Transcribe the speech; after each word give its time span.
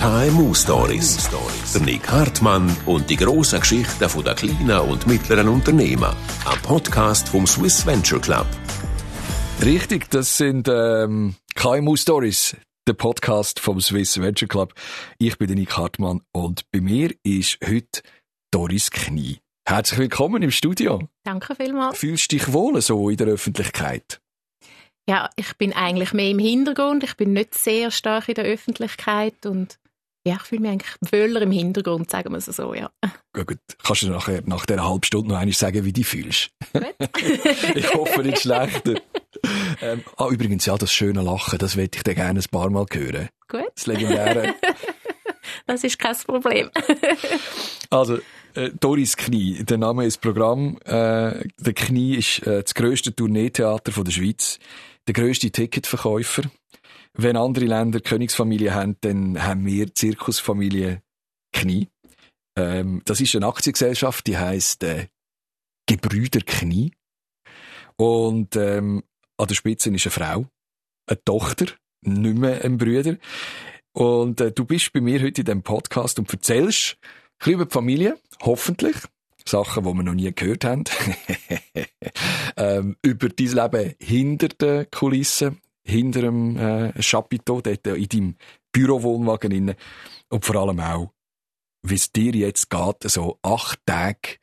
KMU 0.00 0.54
Stories. 0.54 1.28
Der 1.74 1.82
Nick 1.82 2.10
Hartmann 2.10 2.74
und 2.86 3.10
die 3.10 3.16
grossen 3.16 3.60
Geschichten 3.60 3.98
der 3.98 4.34
kleinen 4.34 4.80
und 4.88 5.06
mittleren 5.06 5.46
Unternehmen. 5.46 6.16
Ein 6.46 6.62
Podcast 6.62 7.28
vom 7.28 7.46
Swiss 7.46 7.84
Venture 7.84 8.18
Club. 8.18 8.46
Richtig, 9.62 10.08
das 10.08 10.38
sind 10.38 10.68
ähm, 10.68 11.34
KMU 11.54 11.96
Stories, 11.96 12.56
der 12.88 12.94
Podcast 12.94 13.60
vom 13.60 13.78
Swiss 13.82 14.18
Venture 14.18 14.48
Club. 14.48 14.72
Ich 15.18 15.36
bin 15.36 15.48
der 15.48 15.56
Nick 15.56 15.76
Hartmann 15.76 16.22
und 16.32 16.62
bei 16.72 16.80
mir 16.80 17.14
ist 17.22 17.58
heute 17.62 18.00
Doris 18.50 18.90
Knie. 18.90 19.40
Herzlich 19.68 19.98
willkommen 19.98 20.42
im 20.42 20.50
Studio. 20.50 21.10
Danke 21.24 21.54
vielmals. 21.54 21.98
Fühlst 21.98 22.32
du 22.32 22.38
dich 22.38 22.54
wohl 22.54 22.80
so 22.80 23.10
in 23.10 23.18
der 23.18 23.26
Öffentlichkeit? 23.26 24.22
Ja, 25.06 25.28
ich 25.36 25.56
bin 25.58 25.72
eigentlich 25.72 26.12
mehr 26.14 26.30
im 26.30 26.38
Hintergrund. 26.38 27.04
Ich 27.04 27.16
bin 27.16 27.32
nicht 27.32 27.54
sehr 27.54 27.90
stark 27.90 28.28
in 28.28 28.36
der 28.36 28.44
Öffentlichkeit 28.44 29.44
und 29.44 29.79
ja, 30.26 30.34
ich 30.36 30.42
fühle 30.42 30.60
mich 30.60 30.70
eigentlich 30.72 31.12
wohler 31.12 31.42
im 31.42 31.50
Hintergrund, 31.50 32.10
sagen 32.10 32.32
wir 32.32 32.38
es 32.38 32.46
so, 32.46 32.74
ja. 32.74 32.90
Ja, 33.36 33.42
gut. 33.44 33.58
Kannst 33.82 34.02
du 34.02 34.10
nachher, 34.10 34.42
nach 34.44 34.66
dieser 34.66 34.86
halben 34.86 35.02
Stunde 35.04 35.30
noch 35.30 35.38
einmal 35.38 35.54
sagen, 35.54 35.84
wie 35.84 35.92
du 35.92 36.00
dich 36.00 36.06
fühlst? 36.06 36.50
ich 37.74 37.94
hoffe 37.94 38.22
nicht 38.22 38.40
schlechter. 38.40 39.00
ähm, 39.80 40.04
ah, 40.16 40.28
übrigens, 40.28 40.66
ja, 40.66 40.76
das 40.76 40.92
schöne 40.92 41.22
Lachen, 41.22 41.58
das 41.58 41.76
möchte 41.76 41.98
ich 41.98 42.02
dir 42.02 42.14
gerne 42.14 42.40
ein 42.40 42.50
paar 42.50 42.68
Mal 42.68 42.86
hören. 42.92 43.28
Gut. 43.48 43.70
Das 43.74 43.86
legendäre. 43.86 44.54
das 45.66 45.84
ist 45.84 45.98
kein 45.98 46.16
Problem. 46.16 46.70
also, 47.90 48.18
äh, 48.54 48.70
Doris 48.78 49.16
Knie, 49.16 49.64
der 49.64 49.78
Name 49.78 50.04
ist 50.04 50.20
Programm. 50.20 50.76
Äh, 50.84 51.48
der 51.58 51.74
Knie 51.74 52.16
ist 52.16 52.46
äh, 52.46 52.62
das 52.62 52.74
grösste 52.74 53.14
Tourneetheater 53.14 54.04
der 54.04 54.10
Schweiz, 54.10 54.58
der 55.06 55.14
grösste 55.14 55.50
Ticketverkäufer. 55.50 56.42
Wenn 57.14 57.36
andere 57.36 57.64
Länder 57.64 58.00
Königsfamilien 58.00 58.74
haben, 58.74 58.96
dann 59.00 59.42
haben 59.42 59.66
wir 59.66 59.94
Zirkusfamilie 59.94 61.02
Knie. 61.52 61.88
Ähm, 62.56 63.02
das 63.04 63.20
ist 63.20 63.34
eine 63.34 63.46
Aktiengesellschaft, 63.46 64.26
die 64.26 64.38
heißt 64.38 64.84
äh, 64.84 65.08
Gebrüder 65.86 66.40
Knie. 66.40 66.92
Und 67.96 68.56
ähm, 68.56 69.02
an 69.36 69.48
der 69.48 69.54
Spitze 69.54 69.90
ist 69.90 70.06
eine 70.06 70.10
Frau, 70.10 70.46
eine 71.06 71.24
Tochter, 71.24 71.66
nicht 72.02 72.38
mehr 72.38 72.64
ein 72.64 72.78
Bruder. 72.78 73.16
Und 73.92 74.40
äh, 74.40 74.52
du 74.52 74.64
bist 74.64 74.92
bei 74.92 75.00
mir 75.00 75.20
heute 75.20 75.40
in 75.40 75.44
diesem 75.46 75.62
Podcast 75.62 76.18
und 76.18 76.32
erzählst 76.32 76.96
ein 77.02 77.38
bisschen 77.38 77.52
über 77.54 77.64
die 77.66 77.72
Familie, 77.72 78.18
hoffentlich. 78.42 78.96
Sachen, 79.46 79.84
die 79.84 79.92
wir 79.92 80.02
noch 80.02 80.14
nie 80.14 80.32
gehört 80.32 80.64
haben. 80.64 80.84
ähm, 82.56 82.96
über 83.02 83.28
dein 83.28 83.46
Leben 83.46 83.94
hinter 83.98 84.48
den 84.48 84.90
Kulissen, 84.90 85.60
hinter 85.86 86.22
dem 86.22 86.56
äh, 86.56 86.92
Chapiteau, 87.02 87.60
dort 87.60 87.86
in 87.86 88.08
deinem 88.08 88.34
Bürowohnwagen. 88.72 89.52
Rein. 89.52 89.74
Und 90.28 90.44
vor 90.44 90.56
allem 90.56 90.80
auch, 90.80 91.10
wie 91.82 91.94
es 91.94 92.12
dir 92.12 92.32
jetzt 92.32 92.70
geht, 92.70 93.10
so 93.10 93.38
acht 93.42 93.80
Tage 93.86 94.38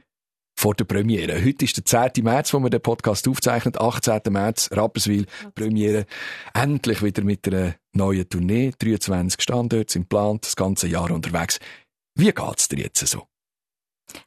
vor 0.60 0.74
der 0.74 0.86
Premiere. 0.86 1.44
Heute 1.44 1.66
ist 1.66 1.78
der 1.78 1.86
10. 1.86 2.24
März, 2.24 2.54
wo 2.54 2.60
wir 2.60 2.72
den 2.72 2.82
Podcast 2.82 3.28
aufzeichnen. 3.28 3.76
18. 3.78 4.22
März, 4.30 4.70
Rapperswil, 4.72 5.28
Premiere. 5.54 6.08
Endlich 6.54 7.04
wieder 7.04 7.24
mit 7.24 7.48
einer 7.48 7.76
neuen 7.94 8.28
Tournee. 8.28 8.72
23 8.80 9.42
Standorte 9.42 9.94
sind 9.94 10.10
geplant, 10.10 10.46
das 10.46 10.56
ganze 10.56 10.88
Jahr 10.88 11.12
unterwegs. 11.12 11.60
Wie 12.16 12.32
geht's 12.32 12.68
dir 12.68 12.80
jetzt 12.80 13.06
so? 13.06 13.28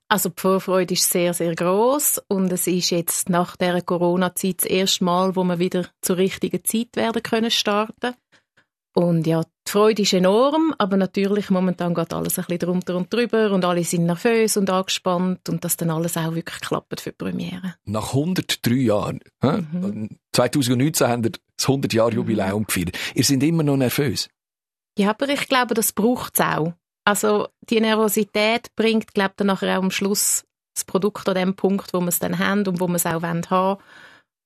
Also 0.08 0.28
die 0.28 0.40
Vorfreude 0.40 0.94
ist 0.94 1.10
sehr, 1.10 1.34
sehr 1.34 1.54
groß 1.54 2.22
und 2.28 2.52
es 2.52 2.66
ist 2.66 2.90
jetzt 2.90 3.28
nach 3.28 3.56
der 3.56 3.80
Corona-Zeit 3.82 4.62
das 4.62 4.70
erste 4.70 5.04
Mal, 5.04 5.36
wo 5.36 5.44
wir 5.44 5.58
wieder 5.58 5.86
zur 6.02 6.16
richtigen 6.16 6.64
Zeit 6.64 6.96
werden 6.96 7.22
können 7.22 7.50
starten. 7.50 8.14
Und 8.92 9.26
ja, 9.26 9.42
die 9.42 9.70
Freude 9.70 10.02
ist 10.02 10.12
enorm, 10.12 10.74
aber 10.78 10.96
natürlich 10.96 11.48
momentan 11.48 11.94
geht 11.94 12.12
alles 12.12 12.38
ein 12.38 12.44
bisschen 12.46 12.58
drunter 12.58 12.96
und 12.96 13.12
drüber 13.12 13.52
und 13.52 13.64
alle 13.64 13.84
sind 13.84 14.04
nervös 14.04 14.56
und 14.56 14.68
angespannt 14.68 15.48
und 15.48 15.64
dass 15.64 15.76
dann 15.76 15.90
alles 15.90 16.16
auch 16.16 16.34
wirklich 16.34 16.60
klappt 16.60 17.00
für 17.00 17.10
die 17.10 17.16
Premiere. 17.16 17.76
Nach 17.84 18.08
103 18.08 18.74
Jahren, 18.74 19.20
mhm. 19.42 20.18
2019 20.32 21.06
haben 21.06 21.22
wir 21.22 21.30
das 21.30 21.66
100-Jahr-Jubiläum 21.68 22.62
mhm. 22.62 22.66
gefeiert. 22.66 22.98
Ihr 23.14 23.22
seid 23.22 23.42
immer 23.44 23.62
noch 23.62 23.76
nervös? 23.76 24.28
Ja, 24.98 25.10
aber 25.10 25.28
ich 25.28 25.48
glaube, 25.48 25.74
das 25.74 25.92
braucht 25.92 26.34
es 26.34 26.44
auch. 26.44 26.72
Also 27.04 27.48
die 27.68 27.80
Nervosität 27.80 28.74
bringt, 28.76 29.14
glaube 29.14 29.30
ich, 29.30 29.36
dann 29.36 29.46
nachher 29.48 29.78
auch 29.78 29.82
am 29.82 29.90
Schluss 29.90 30.44
das 30.74 30.84
Produkt 30.84 31.28
an 31.28 31.34
dem 31.34 31.56
Punkt, 31.56 31.92
wo 31.92 32.00
wir 32.00 32.08
es 32.08 32.18
dann 32.18 32.38
haben 32.38 32.66
und 32.66 32.80
wo 32.80 32.88
wir 32.88 32.96
es 32.96 33.06
auch 33.06 33.22
haben 33.22 33.42
wollen. 33.50 33.78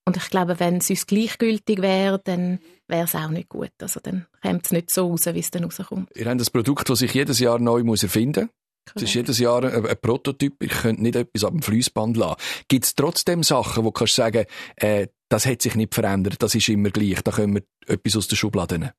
Und 0.06 0.16
ich 0.16 0.28
glaube, 0.28 0.60
wenn 0.60 0.78
es 0.78 0.90
uns 0.90 1.06
gleichgültig 1.06 1.80
wäre, 1.80 2.20
dann 2.22 2.58
wäre 2.88 3.04
es 3.04 3.14
auch 3.14 3.30
nicht 3.30 3.48
gut. 3.48 3.72
Also 3.80 4.00
dann 4.02 4.26
kommt 4.42 4.66
es 4.66 4.72
nicht 4.72 4.90
so 4.90 5.08
raus, 5.08 5.26
wie 5.26 5.38
es 5.38 5.50
dann 5.50 5.64
rauskommt. 5.64 6.10
Ihr 6.14 6.26
habt 6.26 6.40
ein 6.40 6.52
Produkt, 6.52 6.90
das 6.90 6.98
sich 6.98 7.14
jedes 7.14 7.38
Jahr 7.38 7.58
neu 7.58 7.82
muss 7.82 8.02
erfinden 8.02 8.44
muss. 8.44 8.94
Es 8.96 9.02
ist 9.04 9.14
jedes 9.14 9.38
Jahr 9.38 9.64
ein, 9.64 9.86
ein 9.86 9.96
Prototyp. 10.00 10.62
Ich 10.62 10.70
könnte 10.70 11.02
nicht 11.02 11.16
etwas 11.16 11.44
ab 11.44 11.52
dem 11.52 11.62
Fließband 11.62 12.18
lassen. 12.18 12.36
Gibt 12.68 12.84
es 12.84 12.94
trotzdem 12.94 13.42
Sachen, 13.42 13.84
wo 13.84 13.88
du 13.88 13.92
kannst 13.92 14.14
sagen, 14.14 14.44
äh, 14.76 15.06
das 15.30 15.46
hat 15.46 15.62
sich 15.62 15.74
nicht 15.74 15.94
verändert, 15.94 16.36
das 16.42 16.54
ist 16.54 16.68
immer 16.68 16.90
gleich, 16.90 17.22
da 17.22 17.32
können 17.32 17.54
wir 17.54 17.62
etwas 17.86 18.16
aus 18.16 18.28
der 18.28 18.36
Schublade 18.36 18.78
nehmen? 18.78 18.92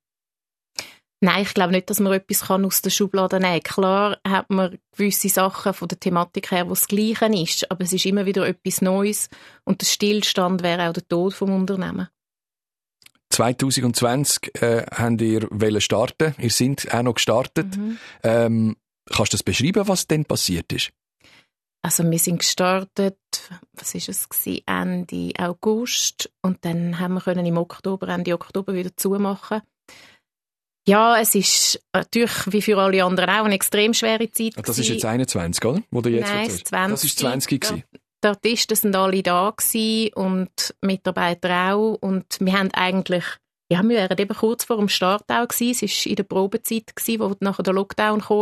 Nein, 1.26 1.42
ich 1.42 1.56
glaube 1.56 1.72
nicht, 1.72 1.90
dass 1.90 2.00
man 2.00 2.14
etwas 2.14 2.48
aus 2.52 2.84
der 2.84 2.92
Schublade 2.92 3.40
nehmen 3.40 3.64
kann. 3.64 3.74
Klar 3.74 4.18
hat 4.28 4.52
man 4.52 4.78
gewisse 4.92 5.28
Sachen 5.28 5.74
von 5.74 5.88
der 5.88 6.00
Thematik 6.00 6.52
her, 6.52 6.70
was 6.70 6.82
das 6.82 6.88
Gleiche 6.88 7.26
ist, 7.26 7.72
aber 7.72 7.84
es 7.84 7.94
ist 7.94 8.06
immer 8.06 8.28
wieder 8.28 8.48
etwas 8.48 8.84
Neues 8.84 9.30
und 9.64 9.82
der 9.82 9.88
Stillstand 9.88 10.62
wäre 10.62 10.88
auch 10.88 10.94
der 10.94 11.08
Tod 11.08 11.34
vom 11.34 11.50
Unternehmen. 11.50 12.10
2020 13.32 14.62
äh, 14.62 14.86
habt 14.86 15.20
ihr 15.20 15.82
starten. 15.82 16.36
Ihr 16.38 16.52
seid 16.52 16.94
auch 16.94 17.02
noch 17.02 17.16
gestartet. 17.16 17.76
Mhm. 17.76 17.98
Ähm, 18.22 18.76
kannst 19.10 19.34
du 19.34 19.38
das 19.38 19.44
beschreiben, 19.44 19.88
was 19.88 20.06
denn 20.06 20.26
passiert 20.26 20.72
ist? 20.74 20.92
Also 21.82 22.04
wir 22.04 22.20
sind 22.20 22.38
gestartet, 22.38 23.18
was 23.74 23.96
ist 23.96 24.10
es 24.10 24.30
gewesen, 24.30 24.62
Ende 24.68 25.32
August 25.40 26.32
und 26.44 26.64
dann 26.66 27.00
haben 27.00 27.16
wir 27.16 27.22
können 27.22 27.48
im 27.48 27.58
Oktober, 27.58 28.10
Ende 28.10 28.36
Oktober 28.36 28.76
wieder 28.76 28.96
zumachen. 28.96 29.62
Ja, 30.88 31.20
es 31.20 31.34
ist 31.34 31.82
natürlich 31.94 32.32
wie 32.46 32.62
für 32.62 32.78
alle 32.78 33.04
anderen 33.04 33.30
auch 33.30 33.46
eine 33.46 33.56
extrem 33.56 33.94
schwere 33.94 34.30
Zeit. 34.30 34.54
Ah, 34.58 34.62
das 34.62 34.78
ist 34.78 34.90
jetzt 34.90 35.06
21, 35.06 35.66
oder? 35.66 35.82
Wo 35.90 36.02
du 36.02 36.10
jetzt 36.10 36.32
Nein, 36.32 36.50
20. 36.50 36.92
Das 36.92 37.04
ist 37.04 37.20
20 37.20 37.62
gewesen. 37.62 37.84
Die 38.24 38.28
Artisten 38.28 38.76
sind 38.76 38.96
alle 38.96 39.24
da 39.24 39.54
und 40.16 40.76
Mitarbeiter 40.82 41.74
auch 41.74 41.98
und 42.02 42.26
wir 42.40 42.54
haben 42.54 42.72
eigentlich 42.74 43.24
ja, 43.72 43.82
wir 43.82 43.98
wären 43.98 44.18
eben 44.18 44.36
kurz 44.36 44.64
vor 44.64 44.78
dem 44.78 44.90
Start 44.90 45.24
auch 45.32 45.48
gewesen. 45.48 45.86
Es 45.86 46.06
war 46.06 46.10
in 46.12 46.16
der 46.16 46.24
Probezeit, 46.24 46.96
gewesen, 46.96 47.20
wo 47.20 47.36
nachher 47.40 47.64
der 47.64 47.74
Lockdown 47.74 48.22
kam. 48.22 48.42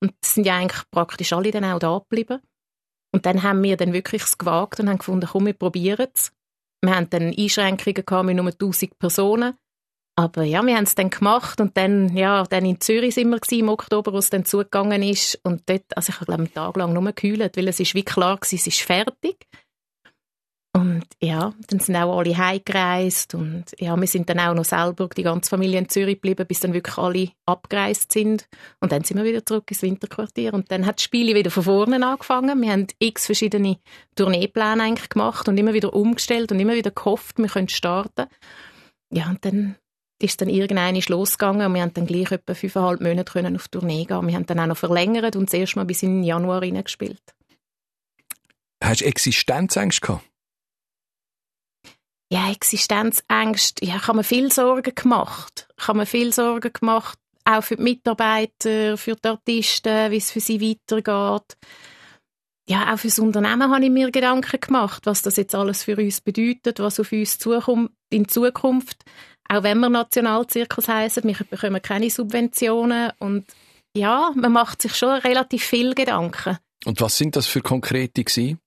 Und 0.00 0.14
es 0.22 0.34
sind 0.34 0.46
ja 0.46 0.56
eigentlich 0.56 0.88
praktisch 0.90 1.32
alle 1.32 1.50
dann 1.50 1.64
auch 1.64 1.80
da 1.80 1.98
geblieben. 1.98 2.40
Und 3.12 3.26
dann 3.26 3.42
haben 3.42 3.62
wir 3.62 3.76
dann 3.76 3.92
wirklich 3.92 4.22
es 4.22 4.38
gewagt 4.38 4.78
und 4.78 4.88
haben 4.88 4.98
gefunden, 4.98 5.28
komm, 5.30 5.46
wir 5.46 5.52
probieren 5.52 6.06
es. 6.14 6.32
Wir 6.82 6.94
haben 6.94 7.10
dann 7.10 7.34
Einschränkungen 7.36 8.04
gehabt 8.04 8.26
mit 8.26 8.36
nur 8.36 8.46
1000 8.46 8.98
Personen. 8.98 9.54
Aber 10.18 10.44
ja, 10.44 10.62
wir 10.64 10.76
haben 10.76 10.84
es 10.84 10.94
dann 10.94 11.10
gemacht 11.10 11.60
und 11.60 11.76
dann, 11.76 12.16
ja, 12.16 12.42
dann 12.44 12.64
in 12.64 12.80
Zürich 12.80 13.14
sind 13.14 13.28
wir 13.28 13.38
gewesen, 13.38 13.60
im 13.60 13.68
Oktober, 13.68 14.14
wo 14.14 14.18
es 14.18 14.30
dann 14.30 14.46
zugegangen 14.46 15.02
ist. 15.02 15.38
Und 15.42 15.68
dort, 15.68 15.84
also 15.94 16.10
ich 16.10 16.18
glaube 16.18 16.32
einen 16.34 16.54
Tag 16.54 16.74
lang 16.76 16.94
nur 16.94 17.04
gekühlt, 17.04 17.56
weil 17.56 17.68
es 17.68 17.80
ist 17.80 17.94
wie 17.94 18.02
klar 18.02 18.36
war, 18.36 18.38
es 18.40 18.66
ist 18.66 18.80
fertig. 18.80 19.46
Und 20.76 21.04
ja, 21.22 21.54
dann 21.68 21.80
sind 21.80 21.96
auch 21.96 22.18
alle 22.18 22.36
heimgereist 22.36 23.34
und 23.34 23.64
ja, 23.78 23.96
wir 23.96 24.06
sind 24.06 24.28
dann 24.28 24.40
auch 24.40 24.52
noch 24.52 24.66
selber, 24.66 25.08
die 25.08 25.22
ganze 25.22 25.48
Familie 25.48 25.78
in 25.78 25.88
Zürich 25.88 26.16
geblieben, 26.16 26.46
bis 26.46 26.60
dann 26.60 26.74
wirklich 26.74 26.98
alle 26.98 27.30
abgereist 27.46 28.12
sind. 28.12 28.46
Und 28.80 28.92
dann 28.92 29.02
sind 29.02 29.16
wir 29.16 29.24
wieder 29.24 29.44
zurück 29.44 29.64
ins 29.70 29.80
Winterquartier 29.80 30.52
und 30.52 30.70
dann 30.70 30.84
hat 30.84 30.96
das 30.96 31.04
Spiel 31.04 31.34
wieder 31.34 31.50
von 31.50 31.62
vorne 31.62 32.06
angefangen. 32.06 32.60
Wir 32.60 32.72
haben 32.72 32.88
x 32.98 33.24
verschiedene 33.24 33.78
Tourneepläne 34.16 34.82
eigentlich 34.82 35.08
gemacht 35.08 35.48
und 35.48 35.56
immer 35.56 35.72
wieder 35.72 35.94
umgestellt 35.94 36.52
und 36.52 36.60
immer 36.60 36.74
wieder 36.74 36.90
gehofft, 36.90 37.38
wir 37.38 37.48
können 37.48 37.70
starten. 37.70 38.26
Ja, 39.10 39.30
und 39.30 39.42
dann 39.46 39.76
ist 40.22 40.40
dann 40.40 40.48
irgendwann 40.48 40.94
losgegangen 40.94 41.66
und 41.66 41.74
wir 41.74 41.82
haben 41.82 41.94
dann 41.94 42.06
gleich 42.06 42.30
etwa 42.30 42.54
fünfeinhalb 42.54 43.00
Monate 43.00 43.32
können 43.32 43.56
auf 43.56 43.68
Tournee 43.68 44.04
gehen. 44.04 44.26
Wir 44.26 44.34
haben 44.34 44.46
dann 44.46 44.60
auch 44.60 44.66
noch 44.66 44.76
verlängert 44.76 45.36
und 45.36 45.48
das 45.48 45.54
erste 45.58 45.78
Mal 45.78 45.84
bis 45.84 46.02
in 46.02 46.18
den 46.18 46.24
Januar 46.24 46.62
reingespielt. 46.62 47.22
Hast 48.82 49.00
du 49.00 49.04
Existenzängste 49.04 50.06
gehabt? 50.06 50.24
Ja, 52.32 52.50
Existenzängste. 52.50 53.84
Ja, 53.84 53.96
ich 53.96 54.06
habe 54.06 54.18
mir 54.18 54.24
viel 54.24 54.50
Sorgen 54.50 54.94
gemacht. 54.94 55.68
Ich 55.78 55.86
habe 55.86 55.98
mir 55.98 56.06
viel 56.06 56.32
Sorgen 56.32 56.72
gemacht, 56.72 57.18
auch 57.44 57.62
für 57.62 57.76
die 57.76 57.82
Mitarbeiter, 57.82 58.96
für 58.96 59.14
die 59.14 59.28
Artisten, 59.28 60.10
wie 60.10 60.16
es 60.16 60.32
für 60.32 60.40
sie 60.40 60.60
weitergeht. 60.60 61.56
Ja, 62.68 62.92
auch 62.92 62.98
für 62.98 63.06
das 63.06 63.20
Unternehmen 63.20 63.70
habe 63.72 63.84
ich 63.84 63.90
mir 63.90 64.10
Gedanken 64.10 64.60
gemacht, 64.60 65.06
was 65.06 65.22
das 65.22 65.36
jetzt 65.36 65.54
alles 65.54 65.84
für 65.84 65.96
uns 65.96 66.20
bedeutet, 66.20 66.80
was 66.80 66.98
auf 66.98 67.12
uns 67.12 67.38
zukommt 67.38 67.92
in 68.10 68.28
Zukunft 68.28 69.04
auch 69.48 69.62
wenn 69.62 69.78
wir 69.78 69.88
Nationalzirkus 69.88 70.88
heißen, 70.88 71.24
wir 71.24 71.36
bekommen 71.48 71.82
keine 71.82 72.10
Subventionen 72.10 73.12
und 73.18 73.46
ja, 73.96 74.30
man 74.34 74.52
macht 74.52 74.82
sich 74.82 74.94
schon 74.94 75.18
relativ 75.20 75.64
viel 75.64 75.94
Gedanken. 75.94 76.58
Und 76.84 77.00
was 77.00 77.16
sind 77.16 77.36
das 77.36 77.46
für 77.46 77.62
konkrete 77.62 78.24
gewesen? 78.24 78.58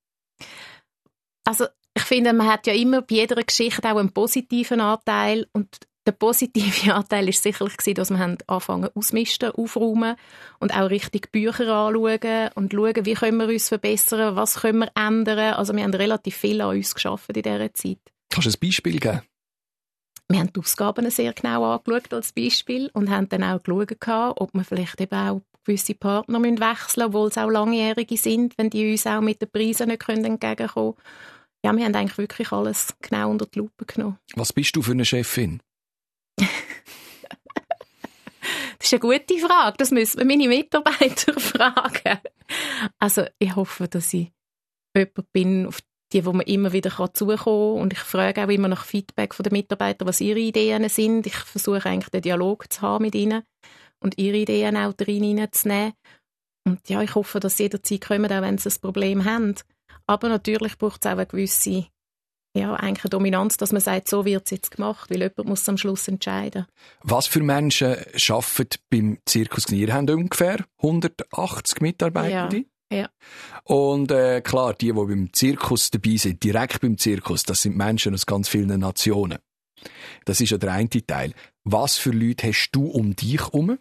Also 1.46 1.66
ich 1.94 2.04
finde, 2.04 2.34
man 2.34 2.48
hat 2.48 2.68
ja 2.68 2.74
immer 2.74 3.02
bei 3.02 3.16
jeder 3.16 3.42
Geschichte 3.44 3.92
auch 3.92 3.98
einen 3.98 4.12
positiven 4.12 4.82
Anteil 4.82 5.48
und 5.54 5.68
der 6.06 6.14
positive 6.14 6.94
Anteil 6.94 7.30
ist 7.30 7.44
sicherlich 7.44 7.78
gewesen, 7.78 7.96
dass 7.96 8.10
wir 8.10 8.38
anfangen 8.48 8.90
ausmisten, 8.96 9.52
aufräumen 9.52 10.16
und 10.60 10.76
auch 10.76 10.90
richtig 10.90 11.32
Bücher 11.32 11.68
anschauen 11.68 12.50
und 12.56 12.74
schauen, 12.74 13.06
wie 13.06 13.14
können 13.14 13.38
wir 13.38 13.48
uns 13.48 13.70
verbessern, 13.70 14.36
was 14.36 14.62
können 14.62 14.80
wir 14.80 14.92
ändern. 14.96 15.54
Also 15.54 15.76
wir 15.76 15.84
haben 15.84 15.94
relativ 15.94 16.36
viel 16.36 16.62
an 16.62 16.76
uns 16.76 16.96
geschafft 16.96 17.30
in 17.30 17.44
dieser 17.44 17.74
Zeit. 17.74 18.00
Kannst 18.30 18.48
du 18.48 18.52
ein 18.52 18.68
Beispiel 18.68 19.00
geben? 19.00 19.22
Wir 20.32 20.40
haben 20.40 20.54
die 20.54 20.60
Ausgaben 20.60 21.10
sehr 21.10 21.34
genau 21.34 21.64
angeschaut 21.74 22.14
als 22.14 22.32
Beispiel 22.32 22.92
und 22.94 23.10
haben 23.10 23.28
dann 23.30 23.44
auch 23.44 23.64
geschaut, 23.64 24.40
ob 24.40 24.54
wir 24.54 24.64
vielleicht 24.64 25.02
eben 25.02 25.16
auch 25.16 25.42
gewisse 25.66 25.96
Partner 25.96 26.42
wechseln 26.42 26.60
müssen, 26.60 27.04
obwohl 27.04 27.30
es 27.30 27.38
auch 27.38 27.50
Langjährige 27.50 28.16
sind, 28.16 28.56
wenn 28.58 28.70
die 28.70 28.92
uns 28.92 29.08
auch 29.08 29.22
mit 29.22 29.42
den 29.42 29.50
Preisen 29.50 29.88
nicht 29.88 30.08
entgegenkommen 30.08 30.94
können. 30.94 30.96
Ja, 31.66 31.76
wir 31.76 31.84
haben 31.84 31.96
eigentlich 31.96 32.18
wirklich 32.18 32.52
alles 32.52 32.94
genau 33.02 33.32
unter 33.32 33.48
die 33.48 33.60
Lupe 33.60 33.86
genommen. 33.86 34.20
Was 34.36 34.54
bist 34.54 34.76
du 34.76 34.84
für 34.84 34.92
eine 34.92 35.04
Chefin? 35.04 35.62
das 36.38 36.48
ist 38.82 38.94
eine 38.94 39.00
gute 39.00 39.38
Frage. 39.40 39.78
Das 39.78 39.92
müssen 39.92 40.20
wir 40.20 40.26
meine 40.26 40.48
Mitarbeiter 40.48 41.34
fragen. 41.40 42.20
Also 43.00 43.26
ich 43.40 43.56
hoffe, 43.56 43.88
dass 43.88 44.14
ich 44.14 44.32
jemand 44.96 45.34
bin, 45.34 45.66
auf 45.66 45.82
die, 46.12 46.26
wo 46.26 46.34
man 46.34 46.46
immer 46.46 46.74
wieder 46.74 46.92
zukommen 47.14 47.38
kann. 47.38 47.82
Und 47.82 47.94
ich 47.94 48.00
frage 48.00 48.44
auch 48.44 48.50
immer 48.50 48.68
nach 48.68 48.86
Feedback 48.86 49.34
von 49.34 49.44
den 49.44 49.54
Mitarbeitern, 49.54 50.08
was 50.08 50.22
ihre 50.22 50.40
Ideen 50.40 50.88
sind. 50.90 51.28
Ich 51.28 51.36
versuche 51.36 51.86
eigentlich 51.86 52.10
den 52.10 52.22
Dialog 52.22 52.72
zu 52.72 52.82
haben 52.82 53.04
mit 53.04 53.16
ihnen 53.16 53.44
und 54.00 54.18
ihre 54.18 54.38
Ideen 54.38 54.78
auch 54.78 54.94
reinzunehmen. 55.00 55.94
Und 56.66 56.88
ja, 56.90 57.02
ich 57.02 57.16
hoffe, 57.16 57.40
dass 57.40 57.58
sie 57.58 57.64
jederzeit 57.64 58.02
kommen, 58.02 58.32
auch 58.32 58.42
wenn 58.42 58.58
sie 58.58 58.70
ein 58.70 58.82
Problem 58.82 59.26
haben. 59.26 59.56
Aber 60.08 60.30
natürlich 60.30 60.78
braucht 60.78 61.06
es 61.06 61.12
auch 61.12 61.18
eine 61.18 61.26
gewisse 61.26 61.88
ja, 62.58 62.74
eigentlich 62.74 63.06
eine 63.06 63.12
Dominanz, 63.12 63.58
dass 63.58 63.72
man 63.72 63.82
sagt, 63.82 64.10
so 64.10 64.26
wird 64.26 64.46
es 64.46 64.52
jetzt 64.52 64.72
gemacht, 64.72 65.10
weil 65.12 65.20
jemand 65.20 65.46
muss 65.46 65.70
am 65.70 65.78
Schluss 65.78 66.08
entscheiden. 66.08 66.66
Was 67.04 67.28
für 67.28 67.42
Menschen 67.42 67.96
arbeiten 68.30 68.80
beim 68.90 69.20
Zirkus 69.26 69.66
Knie? 69.66 69.82
Ihr 69.82 69.94
habt 69.94 70.10
ungefähr 70.10 70.66
180 70.80 71.82
Mitarbeitende. 71.82 72.58
Ja. 72.58 72.64
Ja. 72.92 73.10
Und 73.64 74.12
äh, 74.12 74.42
klar, 74.42 74.74
die, 74.74 74.88
die 74.88 74.94
beim 74.94 75.32
Zirkus 75.32 75.92
dabei 75.92 76.18
sind, 76.18 76.44
direkt 76.44 76.82
beim 76.82 76.98
Zirkus, 76.98 77.44
das 77.44 77.62
sind 77.62 77.78
Menschen 77.78 78.14
aus 78.14 78.26
ganz 78.26 78.50
vielen 78.50 78.80
Nationen. 78.80 79.40
Das 80.26 80.42
ist 80.42 80.50
ja 80.50 80.58
der 80.58 80.74
eine 80.74 80.90
Teil. 80.90 81.34
Was 81.64 81.98
für 81.98 82.12
Leute 82.12 82.48
hast 82.48 82.72
du 82.72 82.88
um 82.88 83.16
dich 83.16 83.40
herum? 83.40 83.78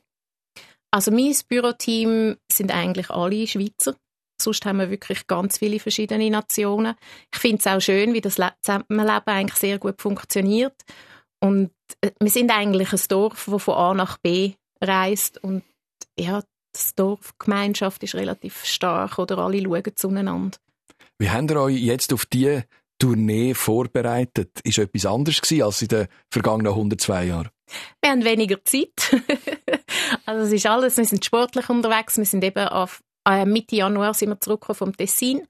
Also 0.91 1.11
mein 1.11 1.35
Büroteam 1.49 2.37
sind 2.51 2.71
eigentlich 2.71 3.11
alle 3.11 3.47
Schweizer. 3.47 3.95
Sonst 4.41 4.65
haben 4.65 4.79
wir 4.79 4.91
wirklich 4.91 5.27
ganz 5.27 5.59
viele 5.59 5.81
verschiedene 5.81 6.31
Nationen. 6.31 6.95
Ich 7.33 7.41
finde 7.41 7.59
es 7.59 7.67
auch 7.67 7.81
schön, 7.81 8.15
wie 8.15 8.21
das 8.21 8.37
Zusammenleben 8.63 9.27
eigentlich 9.27 9.59
sehr 9.59 9.79
gut 9.79 10.01
funktioniert. 10.01 10.75
Und 11.41 11.71
äh, 12.01 12.13
wir 12.21 12.31
sind 12.31 12.51
eigentlich 12.51 12.93
ein 12.93 13.01
Dorf, 13.09 13.49
das 13.51 13.63
von 13.63 13.75
A 13.75 13.95
nach 13.95 14.19
B 14.19 14.55
reist. 14.81 15.43
Und 15.43 15.65
ja, 16.19 16.43
die 16.87 16.97
Dorfgemeinschaft 16.97 18.03
ist 18.03 18.15
relativ 18.15 18.65
stark 18.65 19.19
oder 19.19 19.39
alle 19.39 19.63
schauen 19.63 19.97
zueinander. 19.97 20.59
Wie 21.19 21.31
habt 21.31 21.51
ihr 21.51 21.61
euch 21.61 21.77
jetzt 21.77 22.13
auf 22.13 22.27
diese 22.27 22.65
Tournee 22.99 23.55
vorbereitet? 23.55 24.61
Ist 24.65 24.79
etwas 24.79 25.07
anderes 25.07 25.41
gewesen 25.41 25.63
als 25.63 25.83
in 25.83 25.89
den 25.89 26.09
vergangenen 26.31 26.73
102 26.73 27.25
Jahren? 27.25 27.49
Wir 28.01 28.11
haben 28.11 28.25
weniger 28.25 28.65
Zeit. 28.65 29.17
also 30.27 30.45
es 30.45 30.53
ist 30.53 30.67
alles, 30.67 30.97
wir 30.97 31.05
sind 31.05 31.25
sportlich 31.25 31.69
unterwegs, 31.69 32.17
wir 32.17 32.25
sind 32.25 32.45
eben 32.45 32.67
auf, 32.69 33.03
äh, 33.29 33.45
Mitte 33.45 33.77
Januar 33.77 34.15
sind 34.15 34.31
wir 34.31 34.41
zurückgekommen 34.41 34.77
vom 34.77 34.97
Tessin 34.97 35.47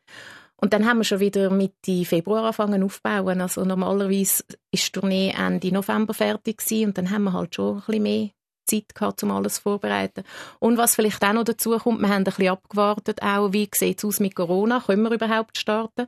und 0.56 0.72
dann 0.72 0.86
haben 0.86 0.98
wir 0.98 1.04
schon 1.04 1.20
wieder 1.20 1.50
Mitte 1.50 2.04
Februar 2.04 2.42
angefangen 2.42 2.82
aufzubauen. 2.82 3.40
Also 3.40 3.64
normalerweise 3.64 4.44
ist 4.72 4.86
die 4.86 4.92
Tournee 4.92 5.34
Ende 5.36 5.72
November 5.72 6.14
fertig 6.14 6.58
gewesen 6.58 6.88
und 6.88 6.98
dann 6.98 7.10
haben 7.10 7.24
wir 7.24 7.32
halt 7.32 7.54
schon 7.54 7.76
ein 7.76 7.82
bisschen 7.86 8.02
mehr 8.02 8.30
Zeit 8.68 8.94
gehabt, 8.94 9.22
um 9.22 9.30
alles 9.30 9.58
vorzubereiten. 9.58 10.24
Und 10.58 10.78
was 10.78 10.94
vielleicht 10.94 11.22
auch 11.24 11.32
noch 11.32 11.44
dazu 11.44 11.76
kommt, 11.78 12.00
wir 12.00 12.08
haben 12.08 12.18
ein 12.18 12.24
bisschen 12.24 12.48
abgewartet, 12.48 13.22
auch, 13.22 13.52
wie 13.52 13.68
sieht 13.74 13.98
es 13.98 14.04
aus 14.04 14.20
mit 14.20 14.34
Corona, 14.34 14.82
können 14.84 15.02
wir 15.02 15.12
überhaupt 15.12 15.58
starten? 15.58 16.06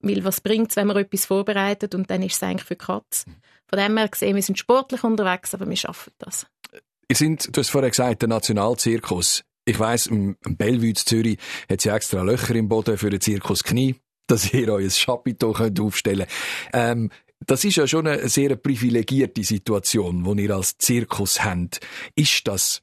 Weil 0.00 0.24
was 0.24 0.40
bringt 0.40 0.70
es, 0.70 0.76
wenn 0.76 0.86
man 0.86 0.96
etwas 0.96 1.26
vorbereitet 1.26 1.94
und 1.94 2.10
dann 2.10 2.22
ist 2.22 2.36
es 2.36 2.42
eigentlich 2.42 2.64
für 2.64 2.76
Katz. 2.76 3.26
Von 3.68 3.78
dem 3.78 3.96
her 3.96 4.08
gesehen, 4.08 4.34
wir 4.34 4.42
sind 4.42 4.58
sportlich 4.58 5.04
unterwegs, 5.04 5.54
aber 5.54 5.68
wir 5.68 5.76
schaffen 5.76 6.12
das. 6.18 6.46
Ihr 7.08 7.16
sind, 7.16 7.54
du 7.54 7.60
hast 7.60 7.70
vorher 7.70 7.90
gesagt, 7.90 8.22
der 8.22 8.28
Nationalzirkus. 8.28 9.42
Ich 9.64 9.78
weiss, 9.78 10.06
im 10.06 10.36
Bellevue 10.42 10.94
Zürich 10.94 11.38
hat 11.70 11.80
sie 11.80 11.90
extra 11.90 12.22
Löcher 12.22 12.54
im 12.54 12.68
Boden 12.68 12.96
für 12.96 13.10
den 13.10 13.20
Zirkus 13.20 13.62
Knie, 13.62 13.96
dass 14.26 14.52
ihr 14.52 14.72
euer 14.72 14.88
Chapiteau 14.88 15.54
aufstellen 15.80 16.26
könnt. 16.26 16.72
Ähm, 16.72 17.10
das 17.46 17.64
ist 17.64 17.76
ja 17.76 17.86
schon 17.86 18.06
eine 18.06 18.28
sehr 18.28 18.56
privilegierte 18.56 19.42
Situation, 19.42 20.24
die 20.36 20.44
ihr 20.44 20.54
als 20.54 20.76
Zirkus 20.78 21.42
habt. 21.42 21.80
Ist 22.14 22.46
das 22.46 22.82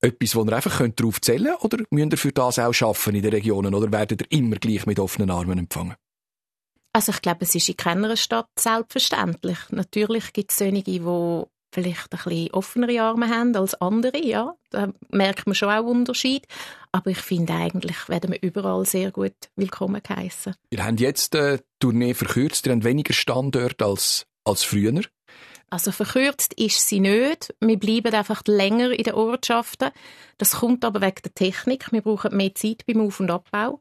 etwas, 0.00 0.34
wo 0.34 0.44
ihr 0.44 0.52
einfach 0.52 0.80
darauf 0.96 1.20
zählen 1.20 1.54
könnt, 1.60 1.64
oder 1.64 1.84
müsst 1.90 2.12
ihr 2.12 2.18
für 2.18 2.32
das 2.32 2.58
auch 2.58 2.72
schaffen 2.72 3.14
in 3.14 3.22
den 3.22 3.32
Regionen, 3.32 3.74
oder 3.74 3.92
werdet 3.92 4.22
ihr 4.22 4.38
immer 4.38 4.56
gleich 4.56 4.86
mit 4.86 4.98
offenen 4.98 5.30
Armen 5.30 5.58
empfangen? 5.58 5.94
Also 6.92 7.12
ich 7.12 7.22
glaube, 7.22 7.44
es 7.44 7.54
ist 7.54 7.68
in 7.68 7.76
keiner 7.76 8.16
Stadt 8.16 8.48
selbstverständlich. 8.58 9.58
Natürlich 9.70 10.32
gibt 10.32 10.50
es 10.50 10.58
solche, 10.58 10.82
die 10.82 11.04
vielleicht 11.72 12.12
ein 12.12 12.18
bisschen 12.22 12.50
offenere 12.52 13.02
Arme 13.02 13.28
haben 13.28 13.54
als 13.56 13.74
andere, 13.80 14.18
ja. 14.24 14.54
Da 14.70 14.92
merkt 15.10 15.46
man 15.46 15.54
schon 15.54 15.70
auch 15.70 15.84
Unterschied. 15.84 16.46
Aber 16.92 17.10
ich 17.10 17.18
finde 17.18 17.54
eigentlich, 17.54 18.08
werden 18.08 18.32
wir 18.32 18.42
überall 18.42 18.84
sehr 18.84 19.10
gut 19.10 19.34
willkommen 19.56 20.02
geheissen. 20.02 20.54
Ihr 20.70 20.84
habt 20.84 21.00
jetzt 21.00 21.34
die 21.34 21.58
Tournee 21.78 22.14
verkürzt, 22.14 22.66
ihr 22.66 22.72
habt 22.72 22.84
weniger 22.84 23.12
Standorte 23.12 23.84
als, 23.84 24.26
als 24.44 24.64
früher. 24.64 25.02
Also 25.70 25.92
verkürzt 25.92 26.54
ist 26.54 26.88
sie 26.88 26.98
nicht. 26.98 27.54
Wir 27.60 27.78
bleiben 27.78 28.12
einfach 28.12 28.42
länger 28.46 28.90
in 28.90 29.04
den 29.04 29.14
Ortschaften. 29.14 29.90
Das 30.36 30.56
kommt 30.56 30.84
aber 30.84 31.00
wegen 31.00 31.22
der 31.24 31.34
Technik. 31.34 31.92
Wir 31.92 32.02
brauchen 32.02 32.36
mehr 32.36 32.54
Zeit 32.56 32.84
beim 32.86 33.00
Auf- 33.00 33.20
und 33.20 33.30
Abbau. 33.30 33.80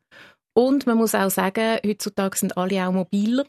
Und 0.54 0.86
man 0.86 0.98
muss 0.98 1.16
auch 1.16 1.32
sagen, 1.32 1.80
heutzutage 1.84 2.38
sind 2.38 2.58
alle 2.58 2.88
auch 2.88 2.92
mobiler. 2.92 3.46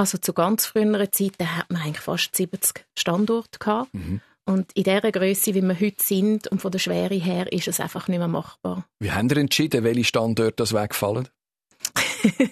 Also 0.00 0.16
zu 0.16 0.32
ganz 0.32 0.64
früheren 0.64 1.12
Zeiten 1.12 1.58
hat 1.58 1.70
man 1.70 1.82
eigentlich 1.82 2.00
fast 2.00 2.34
70 2.34 2.86
Standorte 2.98 3.58
gehabt. 3.58 3.92
Mhm. 3.92 4.22
Und 4.46 4.72
in 4.72 4.84
dieser 4.84 5.12
Größe, 5.12 5.54
wie 5.54 5.60
wir 5.60 5.78
heute 5.78 6.02
sind 6.02 6.48
und 6.48 6.62
von 6.62 6.72
der 6.72 6.78
Schwere 6.78 7.16
her, 7.16 7.52
ist 7.52 7.68
es 7.68 7.80
einfach 7.80 8.08
nicht 8.08 8.16
mehr 8.16 8.26
machbar. 8.26 8.86
Wie 8.98 9.12
haben 9.12 9.28
Sie 9.28 9.36
entschieden, 9.36 9.84
welche 9.84 10.04
Standorte 10.04 10.54
das 10.56 10.72
wegfallen? 10.72 11.28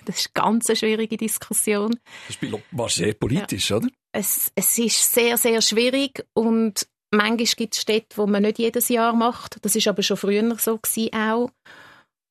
das 0.04 0.18
ist 0.18 0.30
eine 0.34 0.44
ganz 0.44 0.78
schwierige 0.78 1.16
Diskussion. 1.16 1.98
Das 2.26 2.36
war 2.70 2.90
sehr 2.90 3.14
politisch, 3.14 3.70
ja. 3.70 3.78
oder? 3.78 3.88
Es, 4.12 4.52
es 4.54 4.78
ist 4.78 5.14
sehr, 5.14 5.38
sehr 5.38 5.62
schwierig 5.62 6.26
und 6.34 6.86
manchmal 7.10 7.46
gibt 7.56 7.76
es 7.76 7.80
Städte, 7.80 8.18
wo 8.18 8.26
man 8.26 8.42
nicht 8.42 8.58
jedes 8.58 8.90
Jahr 8.90 9.14
macht. 9.14 9.56
Das 9.64 9.74
ist 9.74 9.88
aber 9.88 10.02
schon 10.02 10.18
früher 10.18 10.54
so 10.58 10.76
gewesen 10.76 11.14
auch. 11.14 11.50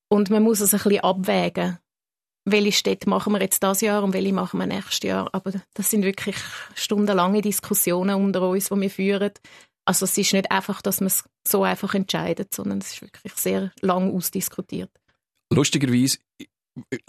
Und 0.08 0.30
man 0.30 0.44
muss 0.44 0.60
es 0.60 0.74
ein 0.74 0.80
bisschen 0.80 1.00
abwägen 1.00 1.80
welche 2.52 2.72
Städte 2.72 3.08
machen 3.08 3.32
wir 3.32 3.40
jetzt 3.40 3.62
das 3.62 3.80
Jahr 3.80 4.02
und 4.02 4.12
welche 4.12 4.32
machen 4.32 4.58
wir 4.58 4.66
nächstes 4.66 5.02
Jahr. 5.02 5.28
Aber 5.32 5.52
das 5.74 5.90
sind 5.90 6.04
wirklich 6.04 6.36
stundenlange 6.74 7.42
Diskussionen 7.42 8.16
unter 8.16 8.48
uns, 8.48 8.68
die 8.68 8.80
wir 8.80 8.90
führen. 8.90 9.32
Also 9.84 10.04
es 10.04 10.18
ist 10.18 10.32
nicht 10.32 10.50
einfach, 10.50 10.82
dass 10.82 11.00
man 11.00 11.08
es 11.08 11.24
so 11.46 11.62
einfach 11.62 11.94
entscheidet, 11.94 12.52
sondern 12.54 12.78
es 12.78 12.92
ist 12.92 13.02
wirklich 13.02 13.32
sehr 13.34 13.72
lang 13.80 14.14
ausdiskutiert. 14.14 14.90
Lustigerweise 15.50 16.18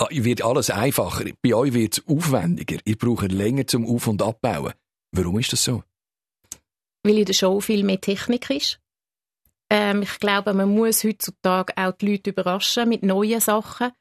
wird 0.10 0.43
alles 0.43 0.69
einfacher. 0.69 1.25
Bei 1.41 1.53
euch 1.53 1.74
wird 1.74 1.98
es 1.98 2.08
aufwendiger. 2.08 2.77
Ihr 2.86 2.98
braucht 2.98 3.31
länger 3.31 3.67
zum 3.67 3.86
Auf- 3.86 4.08
und 4.08 4.22
Abbauen. 4.22 4.74
Warum 5.12 5.39
ist 5.39 5.51
das 5.51 5.63
so? 5.63 5.84
Weil 7.03 7.19
in 7.19 7.25
der 7.25 7.34
Show 7.34 7.60
viel 7.60 7.84
mehr 7.84 8.01
Technik 8.01 8.50
ist. 8.50 8.79
Ähm, 9.69 10.01
ich 10.01 10.19
glaube, 10.19 10.53
man 10.53 10.74
muss 10.74 11.03
heutzutage 11.03 11.74
auch 11.75 11.91
die 11.91 12.12
Leute 12.12 12.31
überraschen 12.31 12.89
mit 12.89 13.03
neuen 13.03 13.39
Sachen. 13.39 13.91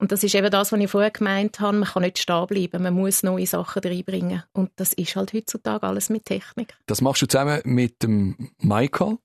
Und 0.00 0.12
das 0.12 0.24
ist 0.24 0.34
eben 0.34 0.50
das, 0.50 0.72
was 0.72 0.80
ich 0.80 0.90
vorher 0.90 1.10
gemeint 1.10 1.60
habe. 1.60 1.76
Man 1.76 1.88
kann 1.88 2.02
nicht 2.02 2.18
stehen 2.18 2.46
bleiben. 2.46 2.82
Man 2.82 2.94
muss 2.94 3.22
neue 3.22 3.46
Sachen 3.46 3.82
reinbringen. 3.82 4.42
Und 4.52 4.70
das 4.76 4.94
ist 4.94 5.14
halt 5.14 5.34
heutzutage 5.34 5.86
alles 5.86 6.08
mit 6.08 6.24
Technik. 6.24 6.74
Das 6.86 7.02
machst 7.02 7.20
du 7.22 7.26
zusammen 7.26 7.60
mit 7.64 8.02
dem 8.02 8.50
Michael 8.58 9.18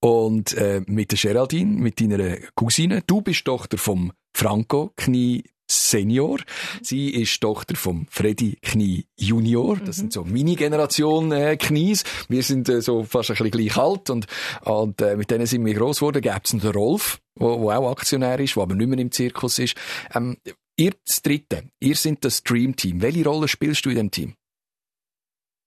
und 0.00 0.54
äh, 0.54 0.82
mit 0.86 1.10
der 1.10 1.18
Geraldine, 1.18 1.80
mit 1.80 2.00
deiner 2.00 2.36
Cousine. 2.54 3.02
Du 3.04 3.22
bist 3.22 3.44
Tochter 3.44 3.76
vom 3.76 4.12
Franco 4.32 4.92
Knie 4.96 5.44
Senior. 5.74 6.38
Sie 6.82 7.10
ist 7.10 7.40
Tochter 7.40 7.76
vom 7.76 8.06
Freddy 8.10 8.58
Knie 8.62 9.06
Junior. 9.16 9.78
Das 9.78 9.96
sind 9.96 10.12
so 10.12 10.24
Mini-Generation 10.24 11.32
äh, 11.32 11.56
Knies. 11.56 12.04
Wir 12.28 12.42
sind 12.42 12.68
äh, 12.68 12.80
so 12.80 13.04
fast 13.04 13.30
ein 13.30 13.36
bisschen 13.36 13.50
gleich 13.50 13.76
alt 13.76 14.10
und, 14.10 14.26
und 14.62 15.00
äh, 15.00 15.16
mit 15.16 15.30
denen 15.30 15.46
sind 15.46 15.64
wir 15.64 15.74
gross 15.74 15.98
geworden. 15.98 16.22
Gäbe 16.22 16.40
es 16.42 16.50
den 16.50 16.60
Rolf, 16.60 17.20
wo 17.34 17.70
auch 17.70 17.90
Aktionär 17.90 18.38
ist, 18.40 18.56
wo 18.56 18.62
aber 18.62 18.74
nicht 18.74 18.88
mehr 18.88 18.98
im 18.98 19.10
Zirkus 19.10 19.58
ist. 19.58 19.76
Ähm, 20.14 20.36
ihr 20.76 20.92
das 21.06 21.22
Dritte, 21.22 21.64
ihr 21.80 21.96
seid 21.96 22.24
das 22.24 22.42
Dream 22.42 22.76
Team. 22.76 23.02
Welche 23.02 23.24
Rolle 23.24 23.48
spielst 23.48 23.84
du 23.84 23.90
in 23.90 23.96
dem 23.96 24.10
Team? 24.10 24.34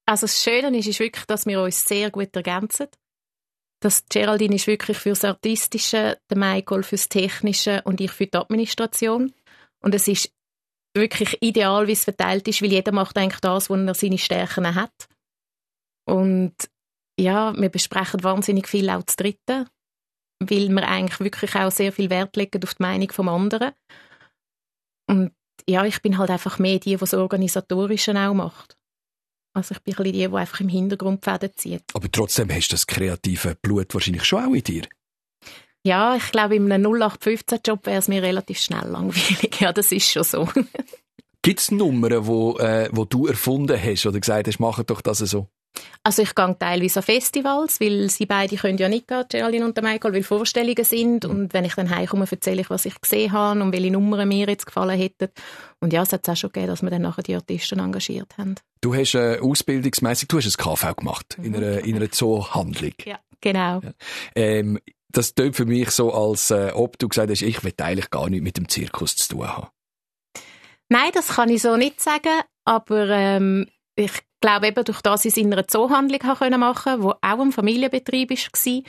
Also 0.06 0.26
das 0.26 0.42
Schöne 0.42 0.78
ist, 0.78 0.88
ist 0.88 1.00
wirklich, 1.00 1.26
dass 1.26 1.46
wir 1.46 1.62
uns 1.62 1.86
sehr 1.86 2.10
gut 2.12 2.36
ergänzen. 2.36 2.88
Das 3.80 4.06
Geraldine 4.10 4.56
ist 4.56 4.66
wirklich 4.66 4.98
fürs 4.98 5.24
Artistische, 5.24 6.18
der 6.30 6.38
Michael 6.38 6.82
fürs 6.84 7.10
Technische 7.10 7.82
und 7.84 8.02
ich 8.02 8.12
für 8.12 8.26
die 8.26 8.38
Administration. 8.38 9.34
Und 9.84 9.96
es 9.96 10.08
ist 10.08 10.32
wirklich 10.96 11.38
ideal, 11.42 11.88
wie 11.88 11.94
es 11.94 12.04
verteilt 12.04 12.48
ist, 12.48 12.62
weil 12.62 12.72
jeder 12.72 12.92
macht 12.92 13.18
eigentlich 13.18 13.40
das, 13.40 13.70
wo 13.70 13.76
er 13.76 13.94
seine 13.94 14.18
Stärken 14.18 14.76
hat. 14.76 15.08
Und 16.06 16.56
ja, 17.20 17.56
wir 17.58 17.70
besprechen 17.70 18.24
wahnsinnig 18.24 18.68
viel 18.68 18.90
auch 18.90 19.04
zu 19.04 19.18
Dritten, 19.18 19.68
weil 20.40 20.70
wir 20.70 20.88
eigentlich 20.88 21.20
wirklich 21.20 21.56
auch 21.56 21.72
sehr 21.72 21.92
viel 21.92 22.10
Wert 22.10 22.36
legen 22.36 22.64
auf 22.64 22.76
die 22.76 22.84
Meinung 22.84 23.12
vom 23.12 23.30
anderen. 23.30 23.74
Und 25.10 25.32
ja, 25.68 25.86
ich 25.86 26.02
bin 26.02 26.18
halt 26.18 26.30
einfach 26.30 26.60
mehr 26.60 26.80
die, 26.80 26.92
die 26.92 26.98
das 26.98 27.14
Organisatorische 27.14 28.16
auch 28.16 28.34
macht. 28.34 28.78
Also 29.54 29.74
ich 29.74 29.82
bin 29.82 29.98
ein 29.98 30.04
die, 30.04 30.12
die 30.12 30.28
einfach 30.28 30.60
im 30.60 30.70
Hintergrund 30.70 31.24
Fäden 31.24 31.52
zieht. 31.56 31.84
Aber 31.94 32.12
trotzdem 32.12 32.52
hast 32.52 32.70
du 32.70 32.74
das 32.76 32.86
kreative 32.86 33.56
Blut 33.56 33.94
wahrscheinlich 33.94 34.24
schon 34.24 34.46
auch 34.46 34.54
in 34.54 34.64
dir. 34.64 34.84
Ja, 35.88 36.17
ich 36.17 36.32
glaube, 36.34 36.58
in 36.58 36.70
einem 36.70 36.91
0815-Job 36.91 37.86
wäre 37.86 38.00
es 38.00 38.10
mir 38.10 38.22
relativ 38.22 38.60
schnell 38.60 38.89
langweilig. 38.89 39.58
Ja, 39.62 39.72
das 39.72 39.94
ist 39.94 40.12
schon 40.12 40.25
so. 40.25 40.50
Gibt 41.41 41.62
es 41.62 41.72
Nummern, 41.72 42.27
wo, 42.27 42.58
äh, 42.58 42.89
wo 42.91 43.06
du 43.06 43.25
erfunden 43.25 43.82
hast 43.82 44.06
oder 44.06 44.20
gesagt 44.20 44.48
hast, 44.48 44.60
mach 44.60 44.84
doch 44.84 45.00
das 45.00 45.20
so? 45.20 45.48
Also 46.03 46.24
ich 46.24 46.36
gehe 46.36 46.56
teilweise 46.60 47.00
an 47.00 47.03
Festivals, 47.03 47.79
weil 47.79 48.10
sie 48.10 48.25
beide 48.25 48.58
können 48.58 48.77
ja 48.77 48.89
nicht 48.89 49.08
gehen, 49.08 49.24
Geraldine 49.29 49.63
und 49.63 49.82
Michael, 49.82 50.13
weil 50.13 50.24
Vorstellungen 50.24 50.84
sind. 50.84 51.24
Mhm. 51.24 51.29
Und 51.29 51.53
wenn 51.53 51.63
ich 51.63 51.75
dann 51.75 51.89
heimkomme, 51.89 52.25
erzähle 52.29 52.62
ich, 52.62 52.70
was 52.70 52.84
ich 52.84 53.00
gesehen 53.00 53.32
habe 53.32 53.62
und 53.62 53.72
welche 53.72 53.91
Nummern 53.91 54.27
mir 54.27 54.48
jetzt 54.48 54.65
gefallen 54.65 55.00
hätten. 55.00 55.29
Und 55.79 55.94
ja, 55.94 56.01
es 56.01 56.12
hat 56.12 56.27
auch 56.27 56.36
schon 56.36 56.51
gegeben, 56.51 56.67
dass 56.67 56.82
wir 56.82 56.89
dann 56.89 57.03
nachher 57.03 57.24
die 57.24 57.36
Artisten 57.36 57.79
engagiert 57.79 58.38
haben. 58.38 58.56
Du 58.82 58.94
hast 58.94 59.15
äh, 59.15 59.39
ausbildungsmäßig, 59.39 60.27
du 60.27 60.38
hast 60.38 60.48
ein 60.48 60.63
KV 60.63 60.96
gemacht, 60.98 61.38
mhm. 61.38 61.46
in 61.46 61.56
einer, 61.56 61.79
in 61.79 61.96
einer 61.96 62.12
Zoohandlung. 62.12 62.94
Ja, 63.06 63.20
genau. 63.39 63.79
Ja. 63.82 63.94
Ähm, 64.36 64.79
das 65.10 65.36
klingt 65.36 65.56
für 65.56 65.66
mich 65.66 65.92
so, 65.92 66.14
als 66.14 66.52
äh, 66.52 66.72
ob 66.74 67.00
du 67.00 67.08
gesagt 67.08 67.30
hast, 67.32 67.42
ich 67.42 67.64
will 67.64 67.74
eigentlich 67.78 68.10
gar 68.10 68.30
nichts 68.30 68.44
mit 68.44 68.58
dem 68.58 68.70
Zirkus 68.70 69.16
zu 69.16 69.36
tun 69.36 69.48
haben. 69.48 69.68
Nein, 70.90 71.12
das 71.14 71.30
kann 71.30 71.50
ich 71.50 71.62
so 71.62 71.76
nicht 71.76 72.02
sagen, 72.02 72.42
aber 72.66 73.10
ähm, 73.10 73.68
ich 73.96 74.12
glaube 74.42 74.68
eben, 74.68 74.84
durch 74.84 75.02
das 75.02 75.26
ich 75.26 75.34
es 75.34 75.38
in 75.38 75.52
einer 75.52 75.68
Zoohandlung 75.68 76.20
machen 76.60 76.84
konnte, 76.84 77.04
wo 77.04 77.10
auch 77.10 77.40
ein 77.40 77.52
Familienbetrieb 77.52 78.30
war. 78.32 78.82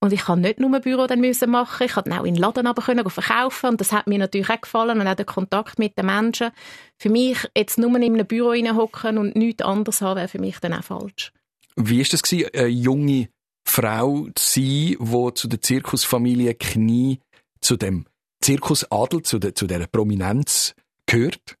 Und 0.00 0.12
ich 0.12 0.20
kann 0.20 0.40
nicht 0.40 0.60
nur 0.60 0.72
ein 0.72 0.80
Büro 0.80 1.08
dann 1.08 1.20
müssen 1.20 1.50
machen, 1.50 1.84
ich 1.84 1.92
konnte 1.92 2.12
auch 2.12 2.24
in 2.24 2.34
den 2.34 2.40
Laden 2.40 2.68
aber 2.68 2.82
können 2.82 3.08
verkaufen 3.10 3.70
und 3.70 3.80
das 3.80 3.90
hat 3.90 4.06
mir 4.06 4.18
natürlich 4.18 4.48
auch 4.48 4.60
gefallen 4.60 5.00
und 5.00 5.06
auch 5.08 5.14
der 5.14 5.24
Kontakt 5.24 5.80
mit 5.80 5.98
den 5.98 6.06
Menschen. 6.06 6.50
Für 6.98 7.10
mich 7.10 7.38
jetzt 7.56 7.78
nur 7.78 7.94
in 7.96 8.14
einem 8.14 8.26
Büro 8.26 8.52
hocken 8.76 9.18
und 9.18 9.34
nichts 9.34 9.64
anderes 9.64 10.00
haben, 10.00 10.18
wäre 10.18 10.28
für 10.28 10.38
mich 10.38 10.60
dann 10.60 10.74
auch 10.74 10.84
falsch. 10.84 11.32
Wie 11.74 11.98
war 11.98 12.06
das 12.10 12.22
gewesen, 12.22 12.50
eine 12.54 12.68
junge 12.68 13.28
Frau 13.70 14.28
zu 14.34 14.44
sein, 14.44 14.96
die 15.00 15.34
zu 15.34 15.48
der 15.48 15.60
Zirkusfamilie 15.60 16.54
Knie, 16.54 17.20
zu 17.60 17.76
dem 17.76 18.06
Zirkusadel, 18.40 19.22
zu, 19.22 19.38
der, 19.38 19.54
zu 19.54 19.66
dieser 19.66 19.86
Prominenz 19.86 20.74
gehört? 21.06 21.56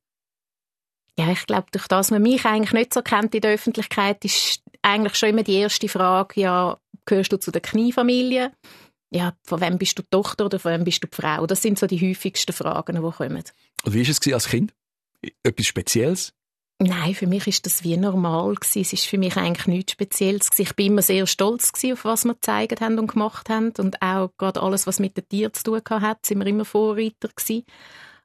Ja, 1.18 1.32
ich 1.32 1.46
glaube, 1.46 1.66
durch 1.72 1.88
das 1.88 2.10
man 2.10 2.22
mich 2.22 2.44
eigentlich 2.44 2.72
nicht 2.72 2.94
so 2.94 3.02
kennt 3.02 3.34
in 3.34 3.40
der 3.40 3.52
Öffentlichkeit, 3.52 4.24
ist 4.24 4.62
eigentlich 4.82 5.16
schon 5.16 5.30
immer 5.30 5.42
die 5.42 5.56
erste 5.56 5.88
Frage, 5.88 6.40
ja, 6.40 6.78
gehörst 7.06 7.32
du 7.32 7.38
zu 7.38 7.50
der 7.50 7.60
Kniefamilie? 7.60 8.52
Ja, 9.10 9.34
von 9.42 9.60
wem 9.60 9.78
bist 9.78 9.98
du 9.98 10.02
die 10.02 10.10
Tochter 10.10 10.46
oder 10.46 10.58
von 10.58 10.72
wem 10.72 10.84
bist 10.84 11.02
du 11.02 11.08
die 11.08 11.16
Frau? 11.16 11.46
Das 11.46 11.62
sind 11.62 11.78
so 11.78 11.86
die 11.86 12.00
häufigsten 12.00 12.52
Fragen, 12.52 12.96
die 12.96 13.10
kommen. 13.10 13.42
Und 13.84 13.94
wie 13.94 14.06
war 14.06 14.08
es 14.08 14.32
als 14.32 14.48
Kind? 14.48 14.74
Etwas 15.42 15.66
Spezielles? 15.66 16.34
Nein, 16.80 17.12
für 17.14 17.26
mich 17.26 17.48
ist 17.48 17.66
das 17.66 17.82
wie 17.82 17.96
normal 17.96 18.54
gewesen. 18.54 18.82
Es 18.82 18.92
ist 18.92 19.06
für 19.06 19.18
mich 19.18 19.36
eigentlich 19.36 19.66
nichts 19.66 19.92
Spezielles 19.92 20.50
gewesen. 20.50 20.62
Ich 20.62 20.76
bin 20.76 20.86
immer 20.86 21.02
sehr 21.02 21.26
stolz 21.26 21.72
gewesen, 21.72 21.94
auf 21.94 22.04
was 22.04 22.24
wir 22.24 22.34
gezeigt 22.34 22.80
haben 22.80 23.00
und 23.00 23.12
gemacht 23.12 23.48
haben 23.48 23.72
und 23.78 24.00
auch 24.00 24.30
gerade 24.38 24.62
alles, 24.62 24.86
was 24.86 25.00
mit 25.00 25.16
den 25.16 25.28
Tieren 25.28 25.52
zu 25.54 25.64
tun 25.64 25.82
hat, 25.88 26.24
sind 26.24 26.38
wir 26.38 26.46
immer 26.46 26.64
Vorreiter 26.64 27.28
gewesen. 27.34 27.64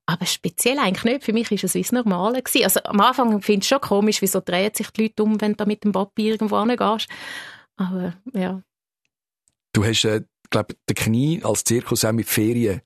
Aber 0.06 0.26
speziell 0.28 0.78
eigentlich 0.78 1.04
nicht. 1.04 1.24
Für 1.24 1.34
mich 1.34 1.52
ist 1.52 1.64
es 1.64 1.74
wie 1.74 1.82
das 1.82 1.92
Normale 1.92 2.44
gewesen. 2.44 2.66
Also 2.66 2.82
am 2.84 3.00
Anfang 3.00 3.42
finde 3.42 3.64
ich 3.64 3.68
schon 3.70 3.82
komisch, 3.82 4.22
wieso 4.22 4.40
drehen 4.40 4.74
sich 4.76 4.92
die 4.92 5.04
Leute 5.04 5.24
um, 5.24 5.42
wenn 5.42 5.56
du 5.56 5.66
mit 5.66 5.84
dem 5.84 5.94
Papier 5.94 6.34
irgendwo 6.34 6.60
hingehst. 6.60 7.10
Aber 7.78 8.14
ja. 8.34 8.62
Du 9.72 9.84
hast, 9.84 10.04
äh, 10.06 10.22
glaube 10.52 10.76
den 10.88 10.96
Knie 10.96 11.42
als 11.44 11.64
Zirkus 11.64 12.06
auch 12.06 12.12
mit 12.12 12.28
Ferien 12.28 12.82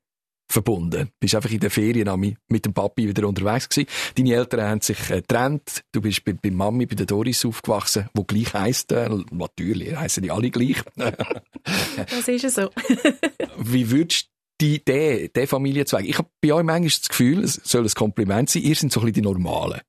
verbunden. 0.50 1.08
Du 1.08 1.12
bist 1.20 1.36
einfach 1.36 1.51
in 1.51 1.60
den 1.60 1.70
Ferien 1.70 2.38
mit 2.48 2.66
dem 2.66 2.74
Papi 2.74 3.08
wieder 3.08 3.27
unterwegs 3.27 3.70
gewesen. 3.70 3.89
Deine 4.16 4.34
Eltern 4.34 4.62
haben 4.62 4.82
sich 4.82 5.10
äh, 5.10 5.22
getrennt. 5.22 5.84
Du 5.92 6.01
bist 6.01 6.24
bei, 6.24 6.34
bei 6.34 6.51
Mami, 6.51 6.86
bei 6.86 6.96
der 6.96 7.06
Doris 7.06 7.46
aufgewachsen, 7.46 8.10
wo 8.13 8.24
gleich 8.24 8.54
heisst, 8.54 8.92
äh, 8.92 9.10
natürlich 9.32 9.96
heißen 9.96 10.24
die 10.24 10.32
alle 10.32 10.50
gleich. 10.50 10.77
das 10.96 12.27
ist 12.27 12.56
so. 12.56 12.70
Wie 13.58 13.92
würdest 13.92 14.30
die, 14.60 14.84
der, 14.84 15.27
der 15.30 15.48
Familienzweig. 15.48 16.06
Ich 16.06 16.18
habe 16.18 16.30
bei 16.42 16.54
euch 16.54 16.63
manchmal 16.63 16.89
das 16.89 17.10
Gefühl, 17.10 17.44
es 17.44 17.62
soll 17.63 17.84
ein 17.84 17.92
Kompliment 17.92 18.50
sein, 18.50 18.63
ihr 18.63 18.75
seid 18.75 18.92
so 18.92 19.01
ein 19.01 19.06
bisschen 19.06 19.13
die 19.13 19.22
Normalen. 19.22 19.82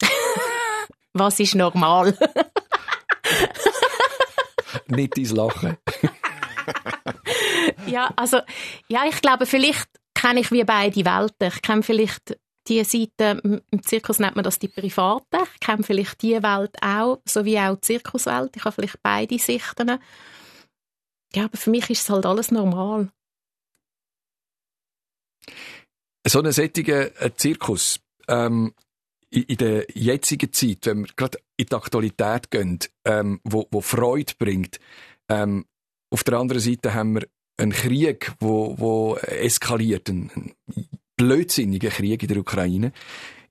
Was 1.12 1.38
ist 1.40 1.54
normal? 1.54 2.16
Nicht 4.88 5.16
dein 5.16 5.24
Lachen. 5.24 5.76
Ja, 7.90 8.12
also, 8.16 8.40
ja, 8.88 9.04
ich 9.08 9.20
glaube, 9.20 9.46
vielleicht 9.46 9.88
kenne 10.14 10.40
ich 10.40 10.50
wie 10.50 10.64
beide 10.64 11.04
Welten. 11.04 11.48
Ich 11.48 11.62
kenne 11.62 11.82
vielleicht 11.82 12.38
die 12.68 12.84
Seite, 12.84 13.40
im 13.42 13.82
Zirkus 13.82 14.18
nennt 14.18 14.36
man 14.36 14.44
das 14.44 14.58
die 14.58 14.68
private. 14.68 15.38
Ich 15.54 15.60
kenne 15.60 15.82
vielleicht 15.82 16.22
die 16.22 16.42
Welt 16.42 16.76
auch, 16.82 17.20
so 17.24 17.44
wie 17.44 17.58
auch 17.58 17.76
die 17.76 17.80
Zirkuswelt. 17.80 18.56
Ich 18.56 18.64
habe 18.64 18.74
vielleicht 18.74 19.02
beide 19.02 19.38
Sichten. 19.38 19.98
Ja, 21.34 21.44
aber 21.44 21.56
für 21.56 21.70
mich 21.70 21.88
ist 21.90 22.02
es 22.02 22.10
halt 22.10 22.26
alles 22.26 22.50
normal. 22.50 23.10
So 26.26 26.42
ein 26.42 26.52
sättiger 26.52 27.22
äh, 27.22 27.32
Zirkus, 27.34 28.00
ähm, 28.28 28.74
in, 29.30 29.42
in, 29.44 29.56
der 29.56 29.86
jetzigen 29.94 30.52
Zeit, 30.52 30.86
wenn 30.86 31.00
wir 31.00 31.12
gerade 31.16 31.38
in 31.56 31.66
die 31.66 31.74
Aktualität 31.74 32.50
gehen, 32.50 32.78
ähm, 33.04 33.40
wo, 33.44 33.66
wo 33.70 33.80
Freude 33.80 34.34
bringt, 34.38 34.78
ähm, 35.28 35.66
auf 36.10 36.24
der 36.24 36.38
anderen 36.38 36.60
Seite 36.60 36.94
haben 36.94 37.14
wir 37.14 37.28
einen 37.58 37.72
Krieg, 37.72 38.32
wo, 38.40 38.78
wo 38.78 39.16
eskaliert, 39.16 40.08
einen 40.08 40.54
blödsinnigen 41.16 41.90
Krieg 41.90 42.22
in 42.22 42.28
der 42.28 42.38
Ukraine. 42.38 42.92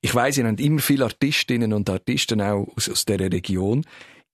Ich 0.00 0.14
weiß, 0.14 0.38
ihr 0.38 0.46
habt 0.46 0.60
immer 0.60 0.80
viele 0.80 1.04
Artistinnen 1.04 1.72
und 1.72 1.90
Artisten 1.90 2.40
auch 2.40 2.68
aus, 2.76 2.88
aus 2.88 3.04
dieser 3.04 3.30
Region. 3.30 3.84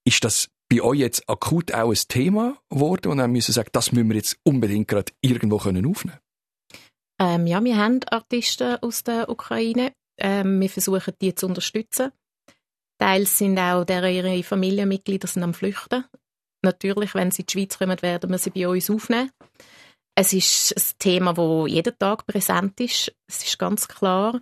Ist 0.05 0.23
das 0.23 0.49
bei 0.69 0.81
euch 0.81 0.99
jetzt 0.99 1.29
akut 1.29 1.73
auch 1.73 1.91
ein 1.91 2.07
Thema 2.07 2.57
geworden 2.69 3.11
und 3.11 3.17
dann 3.17 3.31
müssen 3.31 3.51
sagen, 3.51 3.69
das 3.71 3.91
müssen 3.91 4.09
wir 4.09 4.15
jetzt 4.15 4.37
unbedingt 4.43 4.87
gerade 4.87 5.11
irgendwo 5.21 5.57
aufnehmen 5.57 5.93
können? 5.93 6.17
Ähm, 7.19 7.47
ja, 7.47 7.63
wir 7.63 7.77
haben 7.77 8.01
Artisten 8.09 8.77
aus 8.81 9.03
der 9.03 9.29
Ukraine. 9.29 9.93
Ähm, 10.19 10.59
wir 10.59 10.69
versuchen, 10.69 11.13
die 11.21 11.35
zu 11.35 11.47
unterstützen. 11.47 12.11
Teils 12.99 13.37
sind 13.37 13.57
auch 13.57 13.83
deren 13.83 14.13
ihre 14.13 14.43
Familienmitglieder 14.43 15.27
sind 15.27 15.43
am 15.43 15.53
Flüchten. 15.53 16.05
Natürlich, 16.65 17.15
wenn 17.15 17.31
sie 17.31 17.43
in 17.43 17.45
die 17.45 17.51
Schweiz 17.53 17.77
kommen, 17.77 18.01
werden 18.01 18.29
wir 18.29 18.37
sie 18.37 18.49
bei 18.49 18.67
uns 18.67 18.89
aufnehmen. 18.89 19.31
Es 20.15 20.33
ist 20.33 20.73
ein 20.75 20.99
Thema, 20.99 21.33
das 21.33 21.69
jeden 21.69 21.97
Tag 21.97 22.25
präsent 22.25 22.79
ist. 22.79 23.13
Es 23.27 23.43
ist 23.43 23.59
ganz 23.59 23.87
klar. 23.87 24.41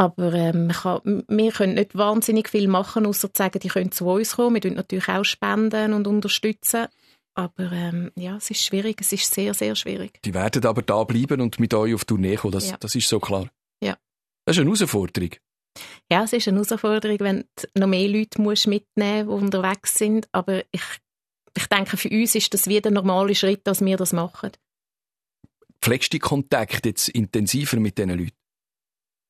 Aber 0.00 0.32
ähm, 0.32 0.68
kann, 0.68 1.24
wir 1.26 1.52
können 1.52 1.74
nicht 1.74 1.96
wahnsinnig 1.96 2.48
viel 2.48 2.68
machen, 2.68 3.04
außer 3.04 3.32
zu 3.32 3.42
sagen, 3.42 3.58
die 3.58 3.68
können 3.68 3.90
zu 3.90 4.06
uns 4.06 4.36
kommen. 4.36 4.54
Wir 4.54 4.60
tun 4.60 4.74
natürlich 4.74 5.08
auch 5.08 5.24
spenden 5.24 5.92
und 5.92 6.06
unterstützen. 6.06 6.86
Aber 7.34 7.70
ähm, 7.72 8.10
ja, 8.16 8.36
es 8.36 8.50
ist 8.50 8.64
schwierig, 8.64 9.00
es 9.00 9.12
ist 9.12 9.32
sehr, 9.32 9.54
sehr 9.54 9.74
schwierig. 9.76 10.20
Die 10.24 10.34
werden 10.34 10.64
aber 10.66 10.82
da 10.82 11.04
bleiben 11.04 11.40
und 11.40 11.60
mit 11.60 11.74
euch 11.74 11.94
auf 11.94 12.04
Tournee 12.04 12.36
kommen, 12.36 12.52
das, 12.52 12.70
ja. 12.70 12.76
das 12.78 12.94
ist 12.94 13.08
so 13.08 13.20
klar. 13.20 13.48
Ja. 13.82 13.96
Das 14.44 14.56
ist 14.56 14.60
eine 14.60 14.70
Herausforderung. 14.70 15.30
Ja, 16.10 16.24
es 16.24 16.32
ist 16.32 16.48
eine 16.48 16.62
Herausforderung, 16.62 17.20
wenn 17.20 17.44
du 17.56 17.80
noch 17.80 17.86
mehr 17.86 18.08
Leute 18.08 18.40
musst 18.40 18.66
mitnehmen 18.66 19.26
musst, 19.26 19.40
die 19.40 19.44
unterwegs 19.44 19.94
sind. 19.94 20.28
Aber 20.32 20.62
ich, 20.70 20.82
ich 21.56 21.66
denke, 21.66 21.96
für 21.96 22.10
uns 22.10 22.34
ist 22.34 22.52
das 22.54 22.66
wieder 22.66 22.82
der 22.82 22.92
normale 22.92 23.34
Schritt, 23.34 23.66
dass 23.66 23.84
wir 23.84 23.96
das 23.96 24.12
machen. 24.12 24.52
Pflegst 25.80 26.12
du 26.12 26.18
Kontakt 26.18 26.86
jetzt 26.86 27.08
intensiver 27.08 27.78
mit 27.78 27.98
diesen 27.98 28.10
Leuten? 28.10 28.36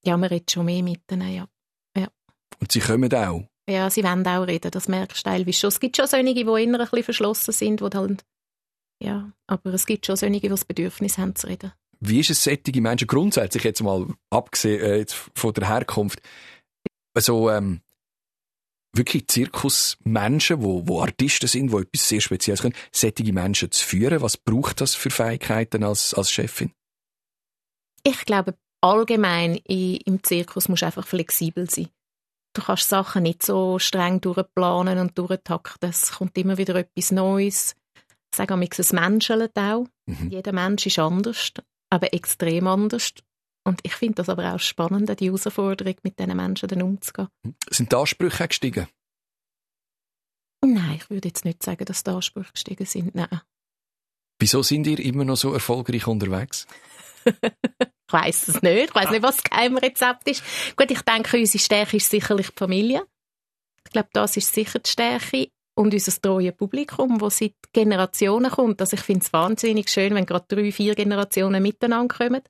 Ja, 0.05 0.17
wir 0.17 0.31
reden 0.31 0.47
schon 0.49 0.67
mehr 0.67 0.83
mit 0.83 1.02
ja. 1.11 1.49
ja. 1.97 2.09
Und 2.61 2.73
sie 2.73 2.81
kommen 2.81 3.12
auch? 3.12 3.49
Ja, 3.69 3.90
sie 3.90 4.02
wollen 4.02 4.26
auch 4.26 4.47
reden, 4.47 4.71
das 4.71 4.88
merkst 4.88 5.26
du 5.26 5.31
teilweise 5.31 5.59
schon. 5.59 5.69
Es 5.69 5.81
gibt 5.81 5.97
schon 5.97 6.07
solche, 6.07 6.33
die 6.33 6.40
eher 6.40 6.57
ein 6.57 6.73
bisschen 6.73 7.02
verschlossen 7.02 7.52
sind, 7.52 7.81
die 7.81 7.97
halt, 7.97 8.25
ja, 9.02 9.31
aber 9.47 9.75
es 9.75 9.85
gibt 9.85 10.07
schon 10.07 10.17
solche, 10.17 10.40
die 10.40 10.49
das 10.49 10.64
Bedürfnis 10.64 11.19
haben 11.19 11.35
zu 11.35 11.49
reden. 11.49 11.73
Wie 12.00 12.21
ist 12.21 12.31
es 12.31 12.45
sättige 12.45 12.81
Menschen 12.81 13.07
grundsätzlich 13.07 13.64
jetzt 13.64 13.83
mal 13.83 14.07
abgesehen 14.31 14.81
äh, 14.81 14.97
jetzt 14.99 15.14
von 15.35 15.52
der 15.52 15.69
Herkunft, 15.69 16.21
also 17.14 17.50
ähm, 17.50 17.81
wirklich 18.93 19.26
Zirkusmenschen, 19.26 20.62
wo, 20.62 20.87
wo 20.87 21.02
Artisten 21.02 21.49
sind, 21.49 21.73
wo 21.73 21.81
etwas 21.81 22.09
sehr 22.09 22.21
Spezielles 22.21 22.62
können, 22.62 22.75
sättige 22.93 23.33
Menschen 23.33 23.71
zu 23.71 23.85
führen? 23.85 24.23
Was 24.23 24.37
braucht 24.37 24.81
das 24.81 24.95
für 24.95 25.11
Fähigkeiten 25.11 25.83
als, 25.85 26.14
als 26.14 26.31
Chefin? 26.31 26.73
Ich 28.05 28.25
glaube, 28.25 28.55
allgemein 28.81 29.57
im 29.57 30.23
Zirkus 30.23 30.69
musst 30.69 30.83
du 30.83 30.87
einfach 30.87 31.07
flexibel 31.07 31.69
sein 31.69 31.88
du 32.59 32.64
kannst 32.64 32.88
Sachen 32.88 33.23
nicht 33.23 33.45
so 33.45 33.78
streng 33.78 34.21
durchplanen 34.21 34.99
und 34.99 35.17
durchtakten. 35.17 35.90
Es 35.90 36.12
kommt 36.12 36.37
immer 36.37 36.59
wieder 36.59 36.75
etwas 36.75 37.12
Neues. 37.12 37.76
Ich 38.31 38.37
sage 38.37 38.55
auch, 38.55 38.61
es 38.61 38.93
menschelt 38.93 39.57
auch. 39.57 39.87
Mhm. 40.07 40.31
Jeder 40.31 40.52
Mensch 40.52 40.87
ist 40.87 40.99
anders, 40.99 41.52
aber 41.90 42.12
extrem 42.12 42.66
anders. 42.66 43.12
Und 43.64 43.80
ich 43.83 43.95
finde 43.95 44.16
das 44.16 44.28
aber 44.28 44.54
auch 44.54 44.61
spannend, 44.61 45.21
die 45.21 45.26
Herausforderung, 45.26 45.95
mit 46.02 46.18
diesen 46.18 46.37
Menschen 46.37 46.68
dann 46.68 46.83
umzugehen. 46.83 47.28
Sind 47.71 47.92
die 47.92 47.97
Ansprüche 47.97 48.49
gestiegen? 48.49 48.88
Nein, 50.64 50.97
ich 50.97 51.11
würde 51.11 51.28
jetzt 51.28 51.45
nicht 51.45 51.62
sagen, 51.62 51.85
dass 51.85 52.02
die 52.02 52.11
Ansprüche 52.11 52.52
gestiegen 52.52 52.87
sind. 52.87 53.14
Nein. 53.14 53.40
Wieso 54.38 54.62
sind 54.62 54.87
ihr 54.87 54.99
immer 55.00 55.25
noch 55.25 55.37
so 55.37 55.52
erfolgreich 55.52 56.07
unterwegs? 56.07 56.66
ich 57.26 58.12
weiß 58.12 58.49
es 58.49 58.62
nicht. 58.62 58.88
Ich 58.88 58.95
weiß 58.95 59.11
nicht, 59.11 59.23
was 59.23 59.37
das 59.37 59.45
Geheimrezept 59.45 60.28
ist. 60.28 60.42
Gut, 60.76 60.90
ich 60.90 61.02
denke, 61.02 61.37
unsere 61.37 61.62
Stärke 61.62 61.97
ist 61.97 62.11
sicherlich 62.11 62.49
die 62.50 62.57
Familie. 62.57 63.07
Ich 63.85 63.92
glaube, 63.92 64.09
das 64.12 64.37
ist 64.37 64.54
sicher 64.54 64.78
die 64.78 64.90
Stärke. 64.90 65.49
Und 65.78 65.94
unser 65.94 66.20
treues 66.20 66.56
Publikum, 66.56 67.20
das 67.20 67.38
seit 67.38 67.54
Generationen 67.73 68.50
kommt. 68.50 68.80
Also 68.80 68.97
ich 68.97 69.00
finde 69.00 69.25
es 69.25 69.32
wahnsinnig 69.32 69.88
schön, 69.88 70.12
wenn 70.12 70.26
gerade 70.26 70.44
drei, 70.49 70.73
vier 70.73 70.97
Generationen 70.97 71.62
miteinander 71.62 72.16
kommen. 72.16 72.42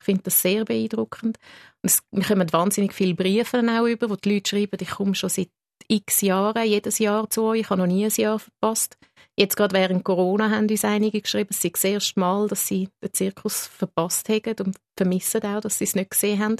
Ich 0.00 0.04
finde 0.04 0.22
das 0.24 0.42
sehr 0.42 0.64
beeindruckend. 0.64 1.38
Und 1.82 1.88
es, 1.90 2.02
wir 2.10 2.24
kommen 2.24 2.52
wahnsinnig 2.52 2.92
viele 2.92 3.14
Briefe 3.14 3.58
auch 3.58 3.86
über, 3.86 4.10
wo 4.10 4.16
die 4.16 4.34
Leute 4.34 4.50
schreiben, 4.50 4.76
ich 4.80 4.90
komme 4.90 5.14
schon 5.14 5.30
seit 5.30 5.50
x 5.86 6.22
Jahren 6.22 6.66
jedes 6.66 6.98
Jahr 6.98 7.30
zu 7.30 7.44
euch, 7.44 7.60
ich 7.60 7.70
habe 7.70 7.80
noch 7.80 7.86
nie 7.86 8.06
ein 8.06 8.12
Jahr 8.16 8.40
verpasst. 8.40 8.98
Jetzt 9.38 9.56
gerade 9.56 9.72
während 9.72 10.02
Corona 10.02 10.50
haben 10.50 10.68
uns 10.68 10.84
einige 10.84 11.20
geschrieben, 11.20 11.50
es 11.52 11.62
sei 11.62 11.68
das 11.68 11.84
erste 11.84 12.18
Mal, 12.18 12.48
dass 12.48 12.66
sie 12.66 12.88
den 13.00 13.12
Zirkus 13.12 13.68
verpasst 13.68 14.28
haben 14.28 14.66
und 14.66 14.76
vermissen 14.96 15.44
auch, 15.44 15.60
dass 15.60 15.78
sie 15.78 15.84
es 15.84 15.94
nicht 15.94 16.10
gesehen 16.10 16.42
haben. 16.42 16.56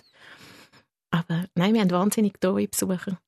Aber 1.10 1.46
nein, 1.56 1.74
wir 1.74 1.80
haben 1.80 1.90
wahnsinnig 1.90 2.40
treue 2.40 2.68
Besucher. 2.68 3.18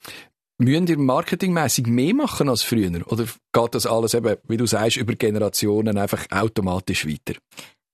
Müssen 0.59 0.87
ihr 0.87 0.99
marketingmäßig 0.99 1.87
mehr 1.87 2.15
machen 2.15 2.49
als 2.49 2.63
früher? 2.63 2.91
Oder 3.13 3.25
geht 3.53 3.75
das 3.75 3.87
alles 3.87 4.15
eben, 4.15 4.37
wie 4.49 4.57
du 4.57 4.67
sagst, 4.67 4.97
über 4.97 5.15
Generationen 5.15 5.99
einfach 5.99 6.25
automatisch 6.31 7.07
weiter? 7.07 7.39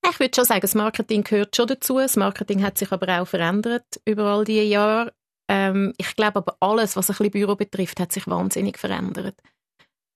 Ich 0.08 0.20
würde 0.20 0.34
schon 0.34 0.44
sagen, 0.44 0.60
das 0.60 0.74
Marketing 0.74 1.24
gehört 1.24 1.56
schon 1.56 1.66
dazu. 1.66 1.98
Das 1.98 2.16
Marketing 2.16 2.62
hat 2.62 2.78
sich 2.78 2.92
aber 2.92 3.20
auch 3.20 3.26
verändert 3.26 4.00
über 4.04 4.24
all 4.24 4.44
diese 4.44 4.62
Jahre. 4.62 5.12
Ähm, 5.48 5.92
ich 5.96 6.14
glaube 6.14 6.36
aber 6.36 6.56
alles, 6.60 6.96
was 6.96 7.10
ein 7.10 7.16
bisschen 7.16 7.32
Büro 7.32 7.56
betrifft, 7.56 7.98
hat 7.98 8.12
sich 8.12 8.26
wahnsinnig 8.26 8.78
verändert. 8.78 9.34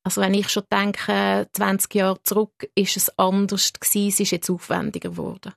Also 0.05 0.21
wenn 0.21 0.35
ich 0.35 0.49
schon 0.49 0.63
denke, 0.73 1.49
20 1.53 1.95
Jahre 1.95 2.23
zurück, 2.23 2.71
ist 2.77 2.97
es 2.97 3.19
anders 3.19 3.73
gewesen, 3.73 4.09
es 4.09 4.21
ist 4.21 4.31
jetzt 4.31 4.51
aufwendiger 4.51 5.11
geworden. 5.11 5.53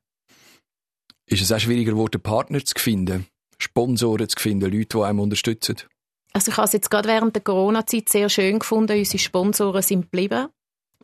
Ist 1.28 1.44
es 1.44 1.52
auch 1.52 1.60
schwieriger 1.60 1.92
geworden, 1.92 2.20
Partner 2.20 2.66
zu 2.66 2.74
finden, 2.80 3.28
Sponsoren 3.60 4.28
zu 4.28 4.40
finden, 4.40 4.72
Leute, 4.72 4.98
die 4.98 5.04
einem 5.04 5.20
unterstützen? 5.20 5.78
Also 6.34 6.52
ich 6.52 6.58
habe 6.58 6.66
es 6.68 6.74
jetzt 6.74 6.92
gerade 6.92 7.08
während 7.08 7.36
der 7.36 7.44
Corona-Zeit 7.44 8.10
sehr 8.10 8.30
schön 8.30 8.60
gefunden, 8.60 8.98
unsere 8.98 9.18
Sponsoren 9.18 9.82
sind 9.82 10.04
geblieben. 10.04 10.48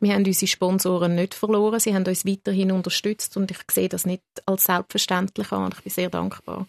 Wir 0.00 0.12
haben 0.12 0.24
unsere 0.24 0.46
Sponsoren 0.46 1.14
nicht 1.14 1.34
verloren, 1.34 1.80
sie 1.80 1.94
haben 1.94 2.04
uns 2.04 2.26
weiterhin 2.26 2.70
unterstützt 2.70 3.36
und 3.36 3.50
ich 3.50 3.58
sehe 3.70 3.88
das 3.88 4.04
nicht 4.04 4.22
als 4.44 4.64
selbstverständlich 4.64 5.50
an. 5.52 5.72
Ich 5.72 5.82
bin 5.82 5.92
sehr 5.92 6.10
dankbar. 6.10 6.68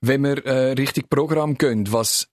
Wenn 0.00 0.22
wir 0.22 0.44
äh, 0.44 0.72
richtig 0.72 1.08
Programm 1.08 1.56
gehen, 1.56 1.92
was 1.92 2.28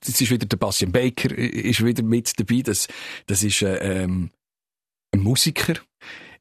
das 0.00 0.20
ist 0.20 0.30
wieder 0.30 0.46
der 0.46 0.56
Bastian 0.56 0.92
Baker 0.92 1.36
ist 1.36 1.84
wieder 1.84 2.02
mit 2.02 2.38
dabei. 2.38 2.62
Das, 2.62 2.88
das 3.26 3.42
ist 3.42 3.62
äh, 3.62 4.02
ähm, 4.02 4.30
ein 5.12 5.20
Musiker. 5.20 5.74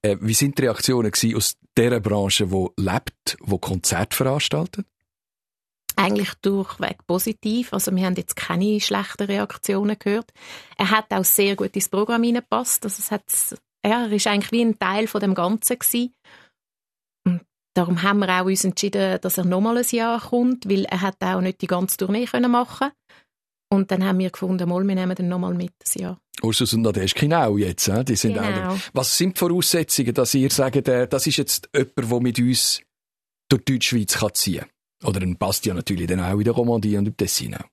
Äh, 0.02 0.18
wie 0.22 0.34
sind 0.34 0.58
die 0.58 0.64
Reaktionen 0.64 1.12
aus 1.36 1.56
dieser 1.78 2.00
Branche, 2.00 2.48
die 2.48 2.68
lebt, 2.78 3.38
die 3.40 3.58
Konzerte 3.60 4.16
veranstaltet? 4.16 4.86
Eigentlich 5.98 6.34
durchweg 6.42 7.06
positiv. 7.08 7.74
Also 7.74 7.94
wir 7.96 8.06
haben 8.06 8.16
jetzt 8.16 8.36
keine 8.36 8.80
schlechten 8.80 9.24
Reaktionen 9.24 9.98
gehört. 9.98 10.32
Er 10.78 10.92
hat 10.92 11.12
auch 11.12 11.26
sehr 11.26 11.56
gut 11.56 11.76
ins 11.76 11.90
Programm 11.90 12.24
hineingepasst. 12.24 12.86
Also 12.86 13.00
es 13.00 13.12
hat, 13.12 13.24
ja, 13.86 14.06
er 14.06 14.12
ist 14.12 14.28
eigentlich 14.28 14.52
wie 14.52 14.62
ein 14.62 14.78
Teil 14.78 15.08
von 15.08 15.22
dem 15.22 15.34
Ganzen 15.34 15.80
gewesen. 15.80 16.14
Darum 17.78 18.02
haben 18.02 18.20
wir 18.20 18.30
auch 18.30 18.46
uns 18.46 18.64
entschieden, 18.64 19.20
dass 19.22 19.38
er 19.38 19.46
nochmal 19.46 19.78
ein 19.78 19.86
Jahr 19.92 20.20
kommt, 20.20 20.68
weil 20.68 20.86
er 20.86 21.02
hat 21.02 21.22
auch 21.22 21.42
nicht 21.42 21.62
die 21.62 21.68
ganze 21.68 21.98
Tournee 21.98 22.26
können 22.26 22.50
machen 22.50 22.90
Und 23.72 23.92
dann 23.92 24.04
haben 24.04 24.18
wir 24.18 24.32
gefunden, 24.32 24.68
mal, 24.68 24.84
wir 24.84 24.96
nehmen 24.96 25.16
den 25.16 25.30
nochmal 25.30 25.54
mit, 25.54 25.74
das 25.78 25.94
Jahr. 25.94 26.20
Ursus 26.42 26.74
und 26.74 26.82
Nadeschkin 26.82 27.34
auch 27.34 27.58
jetzt, 27.58 27.92
die 28.08 28.16
sind 28.16 28.34
genau. 28.34 28.72
auch 28.72 28.78
Was 28.94 29.18
sind 29.18 29.36
die 29.36 29.40
Voraussetzungen, 29.40 30.14
dass 30.14 30.34
ihr 30.34 30.50
sagt, 30.50 30.88
äh, 30.88 31.08
das 31.08 31.28
ist 31.28 31.38
jetzt 31.38 31.70
jemand, 31.76 32.12
der 32.12 32.20
mit 32.20 32.40
uns 32.40 32.82
durch 33.50 33.64
die 33.66 33.74
Deutschschweiz 33.74 34.18
ziehen 34.34 34.62
kann? 34.62 34.70
Oder 35.04 35.22
ein 35.22 35.38
Bastian 35.38 35.78
natürlich 35.78 36.08
dann 36.08 36.20
auch 36.20 36.38
in 36.38 36.44
der 36.44 36.54
Romandie 36.54 36.98
und 36.98 37.08
im 37.08 37.16
Tessin 37.16 37.56
auch. 37.56 37.66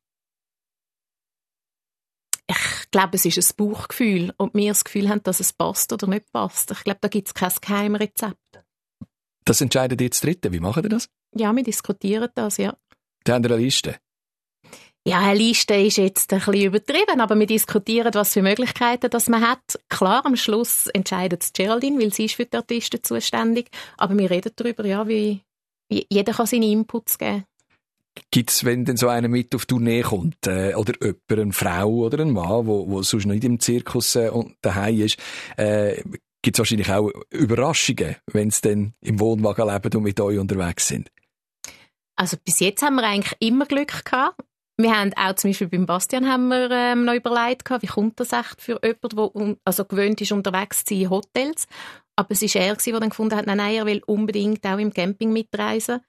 Ich 2.46 2.90
glaube, 2.90 3.16
es 3.16 3.24
ist 3.24 3.38
ein 3.38 3.56
Bauchgefühl. 3.56 4.32
Und 4.37 4.54
wir 4.54 4.70
das 4.70 4.84
Gefühl 4.84 5.08
haben, 5.08 5.22
dass 5.22 5.40
es 5.40 5.52
passt 5.52 5.92
oder 5.92 6.06
nicht 6.06 6.30
passt. 6.32 6.70
Ich 6.70 6.84
glaube, 6.84 6.98
da 7.00 7.08
gibt 7.08 7.28
es 7.28 7.34
kein 7.34 7.50
Geheimrezept. 7.60 8.37
Das 9.44 9.60
entscheidet 9.60 10.00
jetzt 10.00 10.22
Dritte. 10.24 10.52
Wie 10.52 10.60
machen 10.60 10.84
ihr 10.84 10.90
das? 10.90 11.08
Ja, 11.34 11.54
wir 11.54 11.62
diskutieren 11.62 12.30
das, 12.34 12.58
ja. 12.58 12.76
Da 13.24 13.34
haben 13.34 13.44
wir 13.44 13.52
eine 13.52 13.62
Liste? 13.62 13.98
Ja, 15.06 15.20
eine 15.20 15.38
Liste 15.38 15.74
ist 15.74 15.98
jetzt 15.98 16.32
ein 16.32 16.38
bisschen 16.38 16.62
übertrieben, 16.62 17.20
aber 17.20 17.38
wir 17.38 17.46
diskutieren, 17.46 18.14
was 18.14 18.32
für 18.32 18.42
Möglichkeiten 18.42 19.10
das 19.10 19.28
man 19.28 19.46
hat. 19.46 19.78
Klar, 19.90 20.24
am 20.24 20.34
Schluss 20.34 20.87
entscheidet 20.87 21.42
es 21.42 21.52
Geraldine, 21.52 22.00
weil 22.00 22.12
sie 22.12 22.24
ist 22.24 22.37
für 22.37 22.46
die 22.46 22.56
Artisten 22.56 23.02
zuständig. 23.02 23.70
Aber 23.98 24.16
wir 24.16 24.30
reden 24.30 24.52
darüber, 24.56 24.87
ja, 24.87 25.06
wie 25.06 25.42
jeder 25.88 26.32
kann 26.32 26.46
seine 26.46 26.66
Inputs 26.66 27.18
geben. 27.18 27.44
Gibt 28.30 28.50
es, 28.50 28.64
wenn 28.64 28.84
denn 28.84 28.96
so 28.96 29.08
einer 29.08 29.28
mit 29.28 29.54
auf 29.54 29.66
die 29.66 29.74
Tournee 29.74 30.02
kommt, 30.02 30.46
äh, 30.46 30.74
oder 30.74 30.92
jemand, 31.00 31.30
eine 31.30 31.52
Frau 31.52 31.90
oder 31.90 32.20
ein 32.20 32.30
Mann, 32.30 32.66
wo, 32.66 32.88
wo 32.88 33.02
sonst 33.02 33.26
nicht 33.26 33.42
im 33.42 33.58
Zirkus 33.58 34.14
äh, 34.14 34.30
daheim 34.62 35.00
ist, 35.00 35.18
äh, 35.56 36.00
gibt 36.42 36.56
es 36.56 36.58
wahrscheinlich 36.58 36.92
auch 36.92 37.10
Überraschungen, 37.30 38.16
wenn 38.32 38.50
sie 38.50 38.60
dann 38.62 38.94
im 39.00 39.18
Wohnwagen 39.18 39.68
leben 39.68 39.96
und 39.96 40.02
mit 40.04 40.20
euch 40.20 40.38
unterwegs 40.38 40.86
sind? 40.86 41.10
Also 42.16 42.36
bis 42.44 42.60
jetzt 42.60 42.82
haben 42.82 42.96
wir 42.96 43.04
eigentlich 43.04 43.36
immer 43.40 43.66
Glück 43.66 44.04
gehabt. 44.04 44.40
Wir 44.76 44.96
haben 44.96 45.12
auch 45.14 45.34
zum 45.34 45.50
Beispiel 45.50 45.68
beim 45.68 45.86
Bastian 45.86 46.28
haben 46.28 46.48
wir 46.48 46.70
ähm, 46.70 47.04
noch 47.04 47.14
überlegt, 47.14 47.70
wie 47.80 47.86
kommt 47.86 48.18
das 48.18 48.32
echt 48.32 48.60
für 48.60 48.80
jemanden, 48.82 49.16
der 49.36 49.56
also 49.64 49.84
gewöhnt 49.84 50.20
ist, 50.20 50.32
unterwegs 50.32 50.84
zu 50.84 50.94
sein 50.94 51.02
in 51.02 51.10
Hotels. 51.10 51.66
Aber 52.16 52.31
es 52.31 52.42
war 52.42 52.62
er, 52.62 52.77
der 52.77 53.00
dann 53.00 53.11
gefunden 53.11 53.37
hat, 53.37 53.46
nein, 53.46 53.57
nein, 53.57 53.74
er 53.74 53.87
will 53.87 54.03
unbedingt 54.07 54.64
auch 54.66 54.79
im 54.79 54.92
Camping 54.92 55.33
mitreisen. 55.33 56.00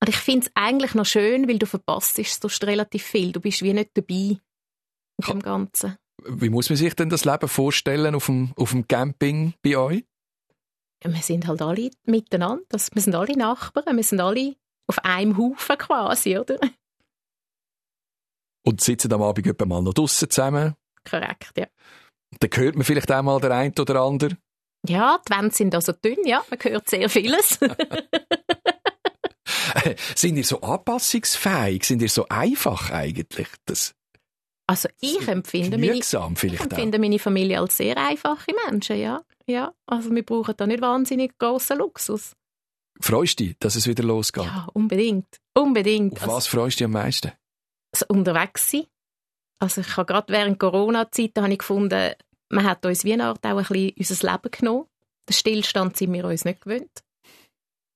Und 0.00 0.08
ich 0.08 0.16
finde 0.16 0.46
es 0.46 0.52
eigentlich 0.54 0.94
noch 0.94 1.06
schön, 1.06 1.48
weil 1.48 1.58
du 1.58 1.66
verpasst 1.66 2.16
sonst 2.16 2.64
relativ 2.64 3.04
viel. 3.04 3.32
Du 3.32 3.40
bist 3.40 3.62
wie 3.62 3.72
nicht 3.72 3.90
dabei 3.94 4.14
in 4.14 4.40
dem 5.28 5.40
Ganzen. 5.40 5.96
Wie 6.26 6.50
muss 6.50 6.68
man 6.68 6.76
sich 6.76 6.94
denn 6.94 7.08
das 7.08 7.24
Leben 7.24 7.48
vorstellen 7.48 8.14
auf 8.14 8.26
dem, 8.26 8.52
auf 8.56 8.70
dem 8.70 8.86
Camping 8.86 9.54
bei 9.62 9.76
euch? 9.76 10.04
Wir 11.02 11.22
sind 11.22 11.46
halt 11.46 11.60
alle 11.62 11.90
miteinander. 12.04 12.64
wir 12.70 13.02
sind 13.02 13.14
alle 13.14 13.36
Nachbarn. 13.36 13.96
Wir 13.96 14.04
sind 14.04 14.20
alle 14.20 14.56
auf 14.86 14.98
einem 15.04 15.36
Haufen 15.36 15.78
quasi, 15.78 16.38
oder? 16.38 16.58
Und 18.66 18.80
sitzen 18.80 19.12
am 19.12 19.22
Abend 19.22 19.66
mal 19.66 19.82
noch 19.82 19.92
draußen 19.92 20.30
zusammen? 20.30 20.74
Korrekt, 21.08 21.52
ja. 21.58 21.66
Dann 22.40 22.50
hört 22.54 22.76
man 22.76 22.84
vielleicht 22.84 23.10
einmal 23.10 23.40
der 23.40 23.52
eine 23.52 23.72
oder 23.78 24.00
andere. 24.00 24.38
Ja, 24.86 25.20
die 25.26 25.34
Wände 25.34 25.54
sind 25.54 25.74
also 25.74 25.92
dünn, 25.92 26.24
ja. 26.24 26.44
Man 26.50 26.58
hört 26.60 26.88
sehr 26.88 27.08
vieles. 27.08 27.58
sind 30.14 30.36
ihr 30.36 30.44
so 30.44 30.60
anpassungsfähig? 30.60 31.84
Sind 31.84 32.02
ihr 32.02 32.08
so 32.08 32.26
einfach 32.28 32.90
eigentlich? 32.90 33.48
Das 33.64 33.94
also 34.66 34.88
ich 35.00 35.28
empfinde, 35.28 35.76
meine, 35.76 35.98
ich 35.98 36.14
empfinde 36.14 36.98
meine 36.98 37.18
Familie 37.18 37.60
als 37.60 37.76
sehr 37.76 37.98
einfache 37.98 38.52
Menschen, 38.66 38.98
ja. 38.98 39.22
ja. 39.46 39.74
Also 39.86 40.10
wir 40.10 40.24
brauchen 40.24 40.54
da 40.56 40.66
nicht 40.66 40.80
wahnsinnig 40.80 41.38
grossen 41.38 41.78
Luxus. 41.78 42.32
Freust 43.00 43.40
du 43.40 43.44
dich, 43.44 43.58
dass 43.58 43.76
es 43.76 43.86
wieder 43.86 44.04
losgeht? 44.04 44.44
Ja, 44.44 44.68
unbedingt. 44.72 45.26
Unbedingt. 45.54 46.16
Auf 46.16 46.22
also, 46.22 46.36
was 46.36 46.46
freust 46.46 46.76
du 46.76 46.78
dich 46.78 46.84
am 46.86 46.92
meisten? 46.92 47.32
Also 47.92 48.06
unterwegs 48.08 48.70
sein. 48.70 48.86
Also 49.58 49.82
ich 49.82 49.96
habe 49.96 50.06
gerade 50.06 50.32
während 50.32 50.58
Corona-Zeit 50.58 51.34
gefunden, 51.34 52.14
man 52.50 52.64
hat 52.64 52.84
uns 52.86 53.04
wie 53.04 53.12
eine 53.12 53.24
Art 53.24 53.44
auch 53.44 53.56
ein 53.56 53.64
bisschen 53.64 53.92
unser 53.96 54.32
Leben 54.32 54.50
genommen. 54.50 54.86
Den 55.28 55.34
Stillstand 55.34 55.96
sind 55.96 56.12
wir 56.12 56.24
uns 56.24 56.44
nicht 56.44 56.60
gewöhnt. 56.60 57.04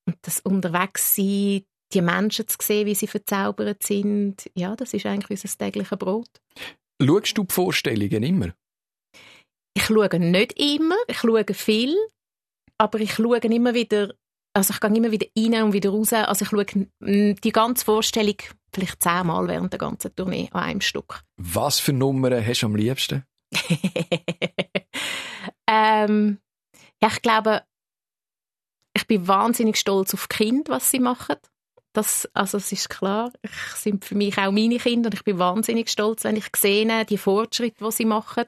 Und 0.07 0.17
das 0.23 0.41
Unterwegssein, 0.41 1.65
die 1.93 2.03
Menschen 2.03 2.49
zu 2.49 2.57
sehen, 2.61 2.87
wie 2.87 2.95
sie 2.95 3.07
verzaubert 3.07 3.83
sind, 3.83 4.51
ja, 4.55 4.75
das 4.75 4.95
ist 4.95 5.07
eigentlich 5.07 5.43
unser 5.43 5.59
tägliches 5.59 5.99
Brot. 5.99 6.31
Schaust 7.01 7.37
du 7.37 7.45
die 7.45 7.55
Vorstellungen 7.55 8.23
immer? 8.23 8.55
Ich 9.75 9.85
schaue 9.85 10.19
nicht 10.19 10.59
immer, 10.59 10.97
ich 11.07 11.19
schaue 11.19 11.45
viel, 11.53 11.95
aber 12.79 13.01
ich 13.01 13.15
schaue 13.15 13.39
immer 13.39 13.75
wieder, 13.75 14.15
also 14.55 14.73
ich 14.75 14.81
gehe 14.81 14.97
immer 14.97 15.13
wieder 15.13 15.27
rein 15.37 15.63
und 15.63 15.73
wieder 15.73 15.91
raus. 15.91 16.13
Also 16.13 16.45
ich 16.45 16.51
schaue 16.51 16.89
die 17.01 17.53
ganze 17.53 17.85
Vorstellung 17.85 18.37
vielleicht 18.75 19.03
zehnmal 19.03 19.47
während 19.47 19.73
der 19.73 19.79
ganzen 19.79 20.15
Tournee 20.15 20.49
an 20.53 20.63
einem 20.63 20.81
Stück. 20.81 21.23
Was 21.37 21.79
für 21.79 21.93
Nummern 21.93 22.45
hast 22.45 22.63
du 22.63 22.67
am 22.67 22.77
liebsten? 22.77 23.25
ähm, 25.67 26.39
ja, 27.03 27.09
ich 27.09 27.23
glaube, 27.23 27.63
ich 28.95 29.07
bin 29.07 29.29
wahnsinnig 29.29 29.77
stolz 29.77 30.15
auf 30.15 30.27
die 30.29 30.37
Kinder, 30.37 30.73
was 30.73 30.91
sie 30.91 31.01
machen. 31.01 31.37
Das, 31.93 32.29
also 32.35 32.59
es 32.59 32.71
ist 32.71 32.91
klar, 32.91 33.33
ich 33.43 33.51
sind 33.77 34.05
für 34.05 34.15
mich 34.15 34.37
auch 34.39 34.53
meine 34.53 34.79
Kinder 34.79 35.09
und 35.09 35.15
ich 35.15 35.25
bin 35.25 35.39
wahnsinnig 35.39 35.89
stolz, 35.89 36.25
wenn 36.25 36.37
ich 36.37 36.47
sehe, 36.57 37.05
die 37.07 37.19
Fortschritte, 37.19 37.85
die 37.85 37.93
sie 37.93 38.05
machen 38.05 38.45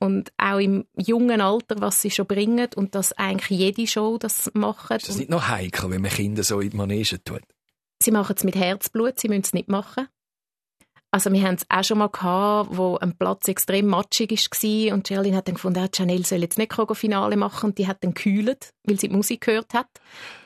und 0.00 0.32
auch 0.38 0.58
im 0.58 0.86
jungen 0.96 1.40
Alter, 1.40 1.76
was 1.80 2.00
sie 2.02 2.10
schon 2.10 2.26
bringen 2.26 2.68
und 2.76 2.94
dass 2.94 3.12
eigentlich 3.12 3.58
jede 3.58 3.86
Show 3.86 4.18
das 4.18 4.50
macht. 4.54 4.90
Ist 4.90 5.08
das 5.08 5.16
nicht 5.16 5.30
noch 5.30 5.48
heikel, 5.48 5.90
wenn 5.90 6.02
man 6.02 6.10
Kinder 6.10 6.42
so 6.42 6.60
in 6.60 6.70
die 6.70 6.76
Manege 6.76 7.22
tut? 7.22 7.42
Sie 8.02 8.10
machen 8.10 8.34
es 8.36 8.44
mit 8.44 8.56
Herzblut, 8.56 9.18
sie 9.20 9.28
müssen 9.28 9.42
es 9.44 9.52
nicht 9.52 9.68
machen. 9.68 10.08
Also 11.14 11.32
wir 11.32 11.42
haben 11.42 11.54
es 11.54 11.64
auch 11.68 11.84
schon 11.84 11.98
mal 11.98 12.08
gehabt, 12.08 12.76
wo 12.76 12.96
ein 12.96 13.16
Platz 13.16 13.46
extrem 13.46 13.86
matschig 13.86 14.32
war 14.32 14.94
und 14.94 15.06
Geraldine 15.06 15.36
hat 15.36 15.46
dann 15.46 15.54
gefunden, 15.54 15.78
ah, 15.78 15.86
Chanel 15.94 16.26
soll 16.26 16.40
jetzt 16.40 16.58
nicht 16.58 16.74
Finale 16.94 17.36
machen 17.36 17.70
und 17.70 17.78
die 17.78 17.86
hat 17.86 18.02
dann 18.02 18.14
gekühlt, 18.14 18.70
weil 18.82 18.98
sie 18.98 19.06
die 19.06 19.14
Musik 19.14 19.42
gehört 19.42 19.74
hat. 19.74 19.86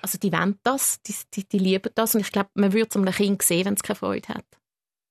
Also 0.02 0.18
die 0.18 0.30
wollen 0.30 0.58
das, 0.64 1.00
die, 1.00 1.14
die, 1.32 1.48
die 1.48 1.58
lieben 1.58 1.90
das 1.94 2.14
und 2.14 2.20
ich 2.20 2.32
glaube, 2.32 2.50
man 2.52 2.74
würde 2.74 2.88
es 2.90 2.96
einem 2.96 3.14
Kind 3.14 3.40
sehen, 3.40 3.64
wenn 3.64 3.74
es 3.74 3.82
keine 3.82 3.96
Freude 3.96 4.28
hat. 4.28 4.44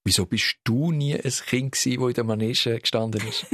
Wieso 0.05 0.27
bist 0.27 0.57
du 0.63 0.91
nie 0.91 1.15
ein 1.15 1.21
Kind 1.21 1.71
gewesen, 1.71 2.01
das 2.01 2.07
in 2.07 2.13
der 2.13 2.23
Manege 2.23 2.79
gestanden 2.79 3.27
ist? 3.27 3.47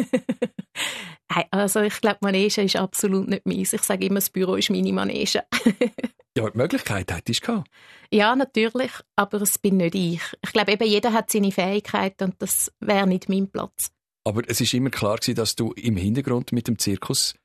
also 1.52 1.80
ich 1.84 2.02
glaube, 2.02 2.18
Manege 2.20 2.63
ist 2.63 2.76
absolut 2.76 3.30
nicht 3.30 3.46
meins. 3.46 3.72
Ich 3.72 3.84
sage 3.84 4.08
immer, 4.08 4.16
das 4.16 4.30
Büro 4.30 4.56
ist 4.56 4.70
meine 4.70 4.92
Manege. 4.92 5.46
ja, 6.38 6.50
die 6.50 6.58
Möglichkeit 6.58 7.12
hättest 7.12 7.43
du 7.43 7.48
gehabt. 7.48 7.69
Ja, 8.12 8.36
natürlich, 8.36 8.91
aber 9.15 9.41
es 9.41 9.58
bin 9.58 9.78
nicht 9.78 9.96
ich. 9.96 10.22
Ich 10.43 10.54
glaube, 10.54 10.72
eben 10.72 10.88
jeder 10.88 11.13
hat 11.13 11.32
seine 11.32 11.52
Fähigkeiten 11.52 12.26
und 12.26 12.36
das 12.39 12.72
wäre 12.80 13.08
nicht 13.08 13.30
mein 13.30 13.50
Platz. 13.50 13.91
Aber 14.26 14.41
es 14.48 14.62
ist 14.62 14.74
immer 14.74 14.89
klar 14.89 15.17
gewesen, 15.17 15.36
dass 15.36 15.56
du 15.56 15.74
im 15.74 15.98
Hintergrund 15.98 16.52
mit 16.52 16.67
dem 16.67 16.80
Zirkus 16.80 17.36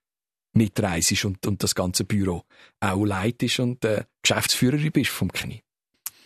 mitreisest 0.53 1.25
und, 1.25 1.47
und 1.47 1.63
das 1.63 1.75
ganze 1.75 2.05
Büro 2.05 2.45
auch 2.81 3.05
leitest 3.05 3.61
und 3.61 3.85
äh, 3.85 4.05
Geschäftsführerin 4.23 4.93
bist 4.93 5.11
vom 5.11 5.31
Knie. 5.33 5.63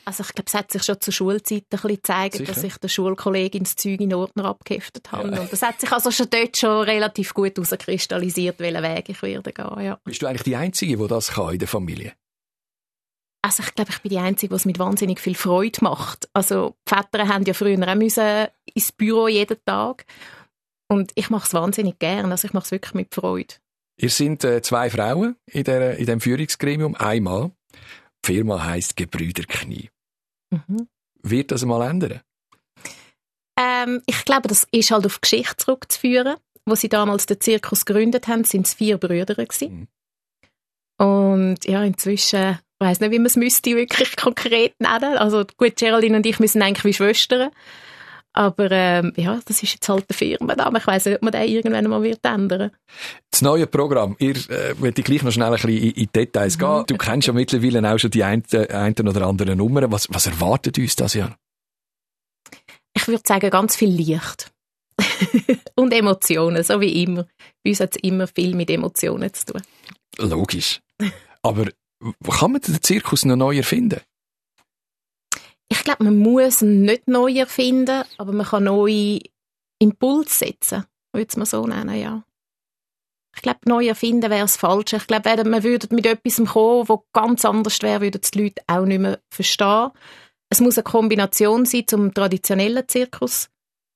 Also 0.05 0.25
ich 0.25 0.35
glaube, 0.35 0.49
es 0.49 0.55
hat 0.55 0.73
sich 0.73 0.83
schon 0.83 1.01
zur 1.01 1.13
Schulzeit 1.13 1.63
ein 1.63 1.67
bisschen 1.71 1.89
gezeigt, 1.89 2.35
Sicher? 2.35 2.53
dass 2.53 2.65
ich 2.65 2.77
der 2.77 2.89
Schulkollegin 2.89 3.63
das 3.63 3.77
Zeug 3.77 4.01
in 4.01 4.13
Ordner 4.13 4.47
abgeheftet 4.47 5.13
habe. 5.13 5.31
Ja. 5.31 5.41
Und 5.41 5.53
das 5.53 5.63
hat 5.63 5.81
sich 5.81 5.93
also 5.93 6.11
schon 6.11 6.27
dort 6.29 6.57
schon 6.57 6.83
relativ 6.83 7.35
gut 7.35 7.57
herauskristallisiert, 7.57 8.59
welchen 8.59 8.83
Weg 8.83 9.09
ich 9.09 9.23
werde 9.23 9.53
gehen. 9.53 9.81
Ja. 9.81 10.01
Bist 10.05 10.23
du 10.23 10.27
eigentlich 10.27 10.43
die 10.43 10.57
Einzige, 10.57 10.97
die 10.97 11.07
das 11.07 11.33
kann 11.33 11.53
in 11.53 11.59
der 11.61 11.69
Familie? 11.69 12.15
Also 13.45 13.65
ich 13.65 13.75
glaube, 13.75 13.91
ich 13.91 14.01
bin 14.01 14.11
die 14.11 14.19
Einzige, 14.19 14.51
die 14.51 14.57
es 14.57 14.65
mit 14.65 14.79
wahnsinnig 14.79 15.19
viel 15.21 15.35
Freude 15.35 15.79
macht. 15.83 16.29
Also 16.33 16.77
die 16.89 16.95
Väter 16.95 17.27
haben 17.27 17.45
ja 17.45 17.55
früher 17.55 17.89
auch 17.89 17.95
müssen 17.97 18.47
ins 18.73 18.93
Büro 18.93 19.27
jeden 19.27 19.59
Tag. 19.65 20.07
Und 20.89 21.11
ich 21.17 21.29
mache 21.29 21.47
es 21.47 21.55
wahnsinnig 21.55 21.99
gern. 21.99 22.31
Also 22.31 22.47
ich 22.47 22.55
mache 22.55 22.67
es 22.67 22.71
wirklich 22.71 22.95
mit 22.95 23.15
Freude. 23.15 23.55
Ihr 24.01 24.11
seid 24.11 24.45
äh, 24.45 24.63
zwei 24.63 24.91
Frauen 24.91 25.37
in, 25.47 25.65
der, 25.65 25.97
in 25.97 26.07
dem 26.07 26.21
Führungsgremium, 26.21 26.95
einmal. 26.95 27.51
Die 28.25 28.33
Firma 28.33 28.65
heisst 28.65 28.97
Gebrüderknie. 28.97 29.91
Mhm. 30.51 30.89
Wird 31.23 31.51
das 31.51 31.65
mal 31.65 31.89
ändern? 31.89 32.21
Ähm, 33.59 34.03
ich 34.07 34.25
glaube, 34.25 34.49
das 34.49 34.67
ist 34.71 34.91
halt 34.91 35.07
auf 35.07 35.17
die 35.19 35.21
Geschichte 35.23 35.57
zurückzuführen. 35.57 36.37
Wo 36.65 36.77
sie 36.77 36.89
damals 36.89 37.27
den 37.27 37.41
Zirkus 37.41 37.85
gegründet 37.85 38.29
haben, 38.29 38.45
sind 38.45 38.67
es 38.67 38.75
vier 38.75 38.97
Brüder 38.97 39.35
Mhm. 39.61 39.89
Und 40.99 41.65
ja, 41.65 41.83
inzwischen 41.83 42.61
weiß 42.83 43.01
nicht, 43.01 43.13
wie 43.13 43.19
man 43.19 43.27
es 43.27 43.37
müsste 43.37 43.75
wirklich 43.75 44.17
konkret 44.17 44.75
nennen. 44.79 45.17
Also 45.17 45.45
gut, 45.57 45.77
Geraldine 45.77 46.17
und 46.17 46.27
ich 46.27 46.41
müssen 46.41 46.63
eigentlich 46.63 46.85
wie 46.85 46.95
Schwestern. 46.95 47.51
Aber 48.35 48.71
ähm, 48.71 49.13
ja, 49.17 49.41
das 49.45 49.63
ist 49.63 49.75
jetzt 49.75 49.89
halt 49.89 50.09
der 50.09 50.17
Firmenname. 50.17 50.79
Ich 50.79 50.87
weiß 50.87 51.05
nicht, 51.05 51.17
ob 51.17 51.23
man 51.23 51.33
den 51.33 51.49
irgendwann 51.49 51.87
mal 51.87 52.03
wird 52.03 52.25
ändern 52.25 52.71
Das 53.31 53.43
neue 53.43 53.67
Programm, 53.67 54.17
ihr 54.19 54.37
äh, 54.49 54.75
wollt 54.79 54.97
gleich 55.05 55.23
noch 55.23 55.33
schnell 55.33 55.49
ein 55.49 55.53
bisschen 55.53 55.71
in, 55.71 55.91
in 55.91 56.09
Details 56.15 56.57
mhm. 56.57 56.61
gehen. 56.61 56.85
Du 56.87 56.97
kennst 56.97 57.29
ja 57.29 57.35
mittlerweile 57.35 57.93
auch 57.93 57.99
schon 57.99 58.11
die 58.11 58.25
ein, 58.25 58.43
ein 58.51 58.95
oder 59.07 59.27
andere 59.27 59.55
Nummern. 59.55 59.93
Was, 59.93 60.09
was 60.11 60.27
erwartet 60.27 60.79
uns 60.79 60.97
das 60.97 61.13
Jahr? 61.13 61.37
Ich 62.95 63.07
würde 63.07 63.23
sagen, 63.27 63.51
ganz 63.51 63.77
viel 63.77 63.91
Licht. 63.91 64.51
und 65.75 65.93
Emotionen, 65.93 66.63
so 66.63 66.81
wie 66.81 67.03
immer. 67.03 67.27
Bei 67.63 67.71
uns 67.71 67.81
hat 67.81 67.97
es 67.97 68.03
immer 68.03 68.27
viel 68.27 68.55
mit 68.55 68.71
Emotionen 68.71 69.33
zu 69.33 69.47
tun. 69.47 69.63
Logisch. 70.19 70.81
Aber 71.43 71.67
kann 72.31 72.53
man 72.53 72.61
den 72.61 72.83
Zirkus 72.83 73.25
noch 73.25 73.37
neu 73.37 73.57
erfinden? 73.57 74.01
Ich 75.69 75.85
glaube, 75.85 76.05
man 76.05 76.19
muss 76.19 76.63
ihn 76.63 76.83
nicht 76.83 77.09
neu 77.09 77.33
erfinden, 77.33 78.05
aber 78.19 78.33
man 78.33 78.47
kann 78.47 78.65
neue 78.65 79.21
Impulse 79.79 80.35
setzen, 80.35 80.85
würde 81.13 81.29
es 81.29 81.37
mal 81.37 81.47
so 81.47 81.67
nennen, 81.67 81.99
ja. 81.99 82.25
Ich 83.35 83.43
glaube, 83.43 83.61
neu 83.65 83.87
erfinden 83.87 84.31
wäre 84.31 84.43
das 84.43 84.59
Falsche. 84.59 84.97
Ich 84.97 85.07
glaube, 85.07 85.25
wenn 85.25 85.49
man 85.49 85.63
würde 85.63 85.89
mit 85.95 86.05
etwas 86.05 86.45
kommen, 86.45 86.87
das 86.87 86.99
ganz 87.15 87.45
anders 87.45 87.81
wäre, 87.81 88.03
würden 88.03 88.21
die 88.23 88.39
Leute 88.39 88.63
auch 88.67 88.85
nicht 88.85 89.01
mehr 89.01 89.21
verstehen. 89.31 89.91
Es 90.51 90.61
muss 90.61 90.77
eine 90.77 90.85
Kombination 90.85 91.65
sein 91.65 91.87
zum 91.87 92.13
traditionellen 92.13 92.87
Zirkus 92.87 93.49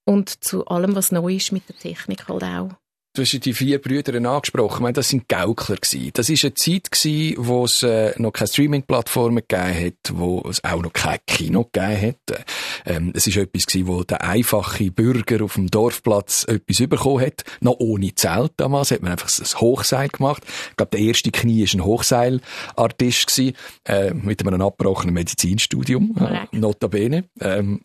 und 0.06 0.42
zu 0.42 0.64
allem, 0.66 0.94
was 0.94 1.12
neu 1.12 1.34
ist 1.34 1.52
mit 1.52 1.68
der 1.68 1.76
Technik 1.76 2.28
halt 2.28 2.44
auch. 2.44 2.70
Du 3.16 3.22
hast 3.22 3.32
die 3.32 3.54
vier 3.54 3.80
Brüder 3.80 4.14
angesprochen. 4.30 4.74
Ich 4.74 4.80
meine, 4.80 4.92
das 4.92 5.08
sind 5.08 5.26
Gaukler 5.26 5.76
gewesen. 5.76 6.10
Das 6.12 6.28
ist 6.28 6.44
eine 6.44 6.52
Zeit 6.52 6.90
gewesen, 6.90 7.34
wo 7.38 7.64
es 7.64 7.82
äh, 7.82 8.12
noch 8.18 8.30
keine 8.30 8.48
Streaming-Plattformen 8.48 9.42
gegeben 9.48 9.86
hat, 9.86 10.12
wo 10.12 10.46
es 10.46 10.62
auch 10.62 10.82
noch 10.82 10.92
kein 10.92 11.18
Kino 11.26 11.64
gegeben 11.64 12.08
hat. 12.08 12.44
Ähm, 12.84 13.12
es 13.14 13.26
ist 13.26 13.38
etwas 13.38 13.66
gewesen, 13.66 13.86
wo 13.86 14.04
der 14.04 14.22
einfache 14.22 14.90
Bürger 14.90 15.42
auf 15.42 15.54
dem 15.54 15.68
Dorfplatz 15.68 16.44
etwas 16.46 16.86
bekommen 16.86 17.24
hat. 17.24 17.44
Noch 17.60 17.76
ohne 17.78 18.14
Zelt 18.14 18.52
damals 18.58 18.90
hat 18.90 19.00
man 19.00 19.12
einfach 19.12 19.30
ein 19.30 19.60
Hochseil 19.60 20.08
gemacht. 20.10 20.42
Ich 20.72 20.76
glaube, 20.76 20.90
der 20.90 21.00
erste 21.00 21.30
Knie 21.30 21.62
ist 21.62 21.72
ein 21.72 21.86
Hochseilartist 21.86 23.28
gewesen, 23.28 23.56
äh, 23.86 24.12
mit 24.12 24.46
einem 24.46 24.60
abgebrochenen 24.60 25.14
Medizinstudium. 25.14 26.14
Äh, 26.20 26.54
notabene. 26.54 27.24
Ähm, 27.40 27.80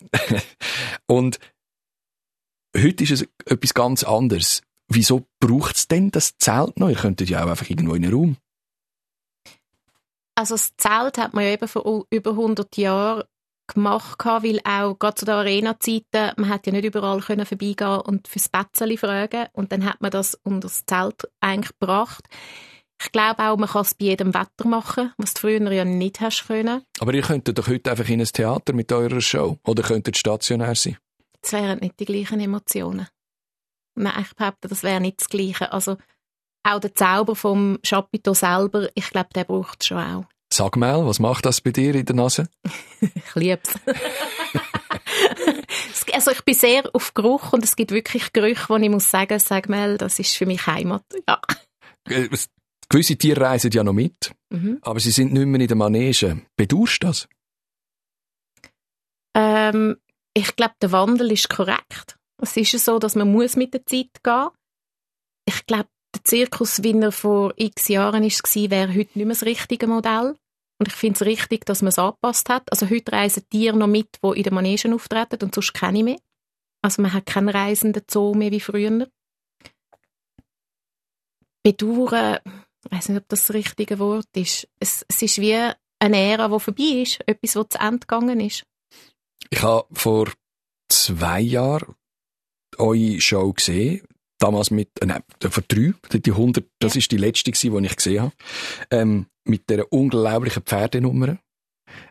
und 1.06 1.38
heute 2.76 3.04
ist 3.04 3.12
es 3.12 3.28
etwas 3.46 3.72
ganz 3.72 4.04
anderes 4.04 4.60
wieso 4.94 5.26
braucht 5.40 5.76
es 5.76 5.88
denn 5.88 6.10
das 6.10 6.36
Zelt 6.38 6.78
noch? 6.78 6.88
Ihr 6.88 6.96
könntet 6.96 7.28
ja 7.28 7.44
auch 7.44 7.50
einfach 7.50 7.68
irgendwo 7.68 7.94
in 7.94 8.04
einen 8.04 8.14
Raum. 8.14 8.36
Also 10.34 10.54
das 10.54 10.76
Zelt 10.76 11.18
hat 11.18 11.34
man 11.34 11.44
ja 11.44 11.50
eben 11.50 11.68
vor 11.68 12.06
über 12.10 12.30
100 12.30 12.76
Jahren 12.76 13.24
gemacht, 13.72 14.24
weil 14.24 14.60
auch 14.64 14.98
gerade 14.98 15.14
zu 15.14 15.24
den 15.24 15.34
Arena-Zeiten, 15.34 16.32
man 16.36 16.48
hat 16.48 16.66
ja 16.66 16.72
nicht 16.72 16.84
überall 16.84 17.20
können 17.20 17.46
vorbeigehen 17.46 18.00
und 18.00 18.28
fürs 18.28 18.48
Betzeli 18.48 18.96
fragen 18.96 19.46
und 19.52 19.72
dann 19.72 19.84
hat 19.84 20.00
man 20.00 20.10
das 20.10 20.34
unter 20.42 20.68
das 20.68 20.84
Zelt 20.86 21.28
eigentlich 21.40 21.78
gebracht. 21.78 22.24
Ich 23.02 23.10
glaube 23.10 23.42
auch, 23.42 23.56
man 23.56 23.68
kann 23.68 23.82
es 23.82 23.94
bei 23.94 24.06
jedem 24.06 24.32
Wetter 24.32 24.66
machen, 24.66 25.12
was 25.16 25.34
du 25.34 25.40
früher 25.40 25.72
ja 25.72 25.84
nicht 25.84 26.20
hast 26.20 26.46
können. 26.46 26.82
Aber 27.00 27.12
ihr 27.14 27.22
könntet 27.22 27.58
doch 27.58 27.66
heute 27.66 27.90
einfach 27.90 28.08
in 28.08 28.20
ein 28.20 28.26
Theater 28.26 28.72
mit 28.72 28.92
eurer 28.92 29.20
Show 29.20 29.58
oder 29.64 29.82
könntet 29.82 30.16
stationär 30.16 30.74
sein? 30.74 30.96
Das 31.40 31.52
wären 31.52 31.80
nicht 31.80 31.98
die 31.98 32.04
gleichen 32.04 32.38
Emotionen. 32.38 33.08
Nein, 33.94 34.22
ich 34.22 34.34
behaupte, 34.34 34.68
das 34.68 34.82
wäre 34.82 35.00
nicht 35.00 35.20
das 35.20 35.28
Gleiche. 35.28 35.72
Also 35.72 35.96
auch 36.64 36.80
der 36.80 36.94
Zauber 36.94 37.36
vom 37.36 37.78
Chapiteau 37.84 38.34
selber, 38.34 38.88
ich 38.94 39.10
glaube, 39.10 39.30
der 39.34 39.44
braucht 39.44 39.82
es 39.82 39.88
schon 39.88 39.98
auch. 39.98 40.24
Sag 40.52 40.76
mal, 40.76 41.06
was 41.06 41.18
macht 41.18 41.46
das 41.46 41.60
bei 41.60 41.70
dir 41.70 41.94
in 41.94 42.04
der 42.04 42.14
Nase? 42.14 42.48
ich 43.00 43.34
liebe 43.34 43.62
es. 45.92 46.04
also 46.12 46.30
ich 46.30 46.42
bin 46.42 46.54
sehr 46.54 46.88
auf 46.92 47.14
Geruch 47.14 47.52
und 47.52 47.64
es 47.64 47.74
gibt 47.74 47.90
wirklich 47.90 48.32
Gerüche, 48.32 48.68
wo 48.68 48.76
ich 48.76 48.90
muss 48.90 49.10
sagen, 49.10 49.38
sag 49.38 49.68
mal, 49.68 49.96
das 49.96 50.18
ist 50.18 50.36
für 50.36 50.46
mich 50.46 50.66
Heimat. 50.66 51.04
Ja. 51.26 51.40
Äh, 52.08 52.28
gewisse 52.88 53.16
Tiere 53.16 53.40
reisen 53.40 53.70
ja 53.70 53.82
noch 53.82 53.94
mit, 53.94 54.32
mhm. 54.50 54.78
aber 54.82 55.00
sie 55.00 55.10
sind 55.10 55.32
nicht 55.32 55.46
mehr 55.46 55.60
in 55.60 55.68
der 55.68 55.76
Manege. 55.76 56.42
Bedurst 56.56 57.02
das? 57.02 57.28
Ähm, 59.34 59.96
ich 60.34 60.54
glaube, 60.56 60.74
der 60.82 60.92
Wandel 60.92 61.32
ist 61.32 61.48
korrekt. 61.48 62.18
Es 62.42 62.56
ist 62.56 62.84
so, 62.84 62.98
dass 62.98 63.14
man 63.14 63.30
muss 63.30 63.54
mit 63.54 63.72
der 63.72 63.86
Zeit 63.86 64.10
gehen 64.24 64.48
Ich 65.48 65.64
glaube, 65.64 65.88
der 66.12 66.24
Zirkus, 66.24 66.82
wie 66.82 66.92
er 66.92 67.12
vor 67.12 67.54
x 67.56 67.86
Jahren 67.86 68.24
war, 68.24 68.70
wäre 68.70 68.88
heute 68.88 68.98
nicht 68.98 69.16
mehr 69.16 69.28
das 69.28 69.44
richtige 69.44 69.86
Modell. 69.86 70.36
Und 70.80 70.88
ich 70.88 70.94
finde 70.94 71.14
es 71.14 71.22
richtig, 71.24 71.64
dass 71.64 71.82
man 71.82 71.90
es 71.90 71.98
angepasst 72.00 72.48
hat. 72.48 72.70
Also 72.72 72.90
heute 72.90 73.12
reisen 73.12 73.48
Tiere 73.48 73.76
noch 73.76 73.86
mit, 73.86 74.18
die 74.24 74.36
in 74.36 74.42
den 74.42 74.54
Manegen 74.54 74.92
auftreten 74.92 75.38
und 75.44 75.54
sonst 75.54 75.72
keine 75.72 76.02
mehr. 76.02 76.18
Also 76.82 77.00
man 77.00 77.12
hat 77.12 77.26
keinen 77.26 77.48
reisenden 77.48 78.02
Zoo 78.10 78.34
mehr 78.34 78.50
wie 78.50 78.58
früher. 78.58 79.08
Bedauern, 81.62 82.40
ich 82.84 82.90
weiß 82.90 83.10
nicht, 83.10 83.18
ob 83.18 83.28
das 83.28 83.46
das 83.46 83.54
richtige 83.54 84.00
Wort 84.00 84.26
ist. 84.36 84.68
Es, 84.80 85.06
es 85.08 85.22
ist 85.22 85.38
wie 85.40 85.54
eine 86.00 86.16
Ära, 86.18 86.48
die 86.48 86.58
vorbei 86.58 87.02
ist. 87.02 87.20
Etwas, 87.28 87.52
das 87.52 87.68
zu 87.68 87.78
Ende 87.78 88.00
gegangen 88.00 88.40
ist. 88.40 88.64
Ich 89.48 89.62
habe 89.62 89.86
vor 89.92 90.32
zwei 90.88 91.40
Jahren 91.40 91.94
eure 92.78 93.20
Show 93.20 93.52
gesehen. 93.52 94.02
Damals 94.38 94.70
mit, 94.70 94.88
äh, 95.00 95.06
nein, 95.06 95.22
vor 95.40 95.62
drei, 95.68 95.92
die 96.12 96.30
100, 96.30 96.64
das 96.80 96.96
ist 96.96 97.12
die 97.12 97.16
letzte 97.16 97.52
die 97.52 97.86
ich 97.86 97.96
gesehen 97.96 98.22
habe. 98.22 98.32
Ähm, 98.90 99.26
mit 99.44 99.68
der 99.70 99.92
unglaublichen 99.92 100.62
Pferdenummer. 100.62 101.38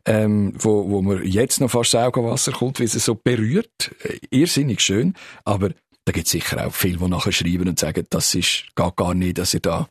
Ähm, 0.06 0.54
wo, 0.58 0.89
wo 0.89 1.02
mir 1.02 1.26
jetzt 1.26 1.60
noch 1.60 1.71
fast 1.71 1.95
Augenwasser 1.95 2.52
kommt, 2.52 2.80
weil 2.80 2.86
es 2.86 2.93
so 2.93 3.15
berührt. 3.15 3.91
Äh, 4.04 4.19
irrsinnig 4.30 4.82
schön. 4.82 5.15
Aber 5.43 5.71
da 6.06 6.12
gibt 6.12 6.28
es 6.28 6.32
sicher 6.32 6.65
auch 6.65 6.74
viele, 6.74 6.97
die 6.97 7.08
nachher 7.08 7.32
schreiben 7.32 7.67
und 7.67 7.80
sagen, 7.80 8.06
das 8.10 8.36
ist, 8.36 8.65
geht 8.76 8.95
gar 8.95 9.13
nicht, 9.13 9.38
dass 9.38 9.54
ihr 9.54 9.60
da 9.60 9.89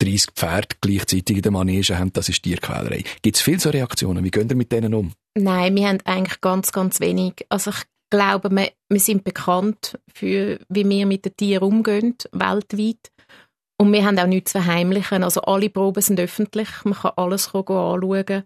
30 0.00 0.32
Pferde 0.34 0.76
gleichzeitig 0.80 1.36
in 1.36 1.42
der 1.42 1.52
Manege 1.52 1.98
habt, 1.98 2.16
das 2.16 2.28
ist 2.28 2.42
Tierquälerei. 2.42 3.04
Gibt 3.22 3.36
es 3.36 3.42
viele 3.42 3.60
so 3.60 3.70
Reaktionen? 3.70 4.24
Wie 4.24 4.30
gehen 4.30 4.48
ihr 4.48 4.56
mit 4.56 4.72
denen 4.72 4.94
um? 4.94 5.12
Nein, 5.36 5.74
wir 5.76 5.88
haben 5.88 5.98
eigentlich 6.04 6.40
ganz, 6.40 6.72
ganz 6.72 7.00
wenig. 7.00 7.46
Also 7.48 7.70
ich 7.70 7.82
glaube, 8.14 8.50
wir, 8.50 8.70
wir 8.88 9.00
sind 9.00 9.24
bekannt 9.24 9.98
für, 10.12 10.58
wie 10.68 10.88
wir 10.88 11.06
mit 11.06 11.24
den 11.24 11.36
Tieren 11.36 11.64
umgehen, 11.64 12.16
weltweit. 12.32 13.10
Und 13.76 13.92
wir 13.92 14.04
haben 14.04 14.18
auch 14.18 14.26
nichts 14.26 14.52
zu 14.52 14.62
verheimlichen. 14.62 15.24
Also 15.24 15.42
alle 15.42 15.68
Proben 15.68 16.00
sind 16.00 16.20
öffentlich, 16.20 16.68
man 16.84 16.94
kann 16.94 17.12
alles 17.16 17.54
anschauen. 17.54 18.44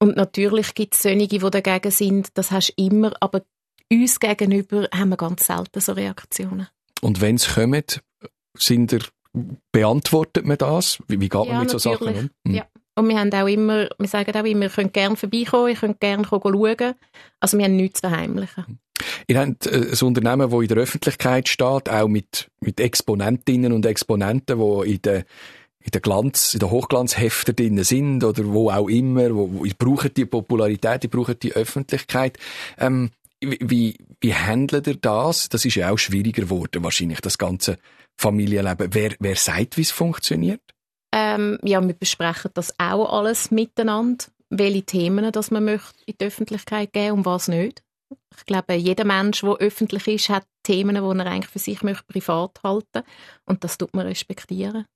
Und 0.00 0.16
natürlich 0.16 0.74
gibt 0.74 0.94
es 0.94 1.02
solche, 1.02 1.26
die 1.26 1.38
dagegen 1.38 1.90
sind, 1.90 2.28
das 2.34 2.50
hast 2.50 2.74
du 2.76 2.84
immer, 2.84 3.12
aber 3.20 3.42
uns 3.90 4.20
gegenüber 4.20 4.86
haben 4.94 5.08
wir 5.08 5.16
ganz 5.16 5.46
selten 5.46 5.80
so 5.80 5.92
Reaktionen. 5.92 6.68
Und 7.00 7.20
wenn 7.20 7.36
es 7.36 7.54
kommen, 7.54 7.82
sind 8.56 8.92
er, 8.92 9.00
beantwortet 9.72 10.44
man 10.44 10.58
das? 10.58 10.98
Wie, 11.08 11.20
wie 11.20 11.28
geht 11.28 11.46
Ja, 11.46 11.52
man 11.52 11.60
mit 11.62 11.70
so 11.70 11.78
Sachen 11.78 12.08
um? 12.08 12.30
Hm. 12.46 12.54
Ja. 12.54 12.66
Und 12.98 13.08
wir 13.08 13.20
haben 13.20 13.32
auch 13.32 13.46
immer, 13.46 13.88
wir 13.96 14.08
sagen 14.08 14.34
auch 14.34 14.44
immer, 14.44 14.64
ihr 14.64 14.70
könnt 14.70 14.92
gerne 14.92 15.14
vorbeikommen, 15.14 15.68
ihr 15.68 15.76
könnt 15.76 16.00
gerne 16.00 16.26
schauen. 16.28 16.94
Also 17.38 17.56
wir 17.56 17.64
haben 17.64 17.76
nichts 17.76 18.00
zu 18.00 18.08
verheimlichen. 18.08 18.80
Ihr 19.28 19.38
habt 19.38 19.66
äh, 19.66 19.92
ein 19.92 20.06
Unternehmen, 20.06 20.50
das 20.50 20.60
in 20.60 20.68
der 20.68 20.76
Öffentlichkeit 20.78 21.48
steht, 21.48 21.88
auch 21.88 22.08
mit, 22.08 22.50
mit 22.60 22.80
Exponentinnen 22.80 23.72
und 23.72 23.86
Exponenten, 23.86 24.58
die 24.58 24.94
in 24.94 25.02
der 25.02 25.24
in 25.80 25.92
der 25.92 26.00
Glanz, 26.00 26.52
in 26.54 26.60
der 26.60 26.70
Hochglanzhefter 26.70 27.52
drin 27.52 27.82
sind 27.84 28.22
oder 28.24 28.44
wo 28.46 28.68
auch 28.68 28.88
immer, 28.88 29.34
wo, 29.34 29.48
wo 29.52 29.64
ihr 29.64 29.74
die 30.10 30.26
Popularität, 30.26 31.04
ihr 31.04 31.10
braucht 31.10 31.42
die 31.42 31.54
Öffentlichkeit. 31.54 32.36
Ähm, 32.78 33.10
wie, 33.40 33.96
wie 34.20 34.34
handelt 34.34 34.88
ihr 34.88 34.96
das? 34.96 35.48
Das 35.48 35.64
ist 35.64 35.76
ja 35.76 35.90
auch 35.90 35.96
schwieriger 35.96 36.42
geworden, 36.42 36.82
wahrscheinlich, 36.82 37.20
das 37.20 37.38
ganze 37.38 37.78
Familienleben. 38.18 38.88
Wer, 38.92 39.14
wer 39.20 39.36
sagt, 39.36 39.76
wie 39.76 39.82
es 39.82 39.92
funktioniert? 39.92 40.60
Ähm, 41.18 41.58
ja, 41.64 41.84
wir 41.84 41.94
besprechen 41.94 42.52
das 42.54 42.72
auch 42.78 43.12
alles 43.12 43.50
miteinander, 43.50 44.26
welche 44.50 44.84
Themen 44.84 45.32
das 45.32 45.50
man 45.50 45.64
möchte 45.64 45.98
in 46.06 46.14
die 46.20 46.24
Öffentlichkeit 46.24 46.92
geben 46.92 47.18
und 47.18 47.26
was 47.26 47.48
nicht. 47.48 47.82
Ich 48.36 48.46
glaube, 48.46 48.74
jeder 48.74 49.04
Mensch, 49.04 49.40
der 49.40 49.56
öffentlich 49.56 50.06
ist, 50.06 50.28
hat 50.28 50.46
Themen, 50.62 50.94
die 50.94 51.18
er 51.18 51.26
eigentlich 51.26 51.50
für 51.50 51.58
sich 51.58 51.82
möchte 51.82 52.04
privat 52.04 52.60
halten 52.62 53.02
und 53.46 53.64
das 53.64 53.78
tut 53.78 53.92
man 53.94 54.06
respektieren. 54.06 54.86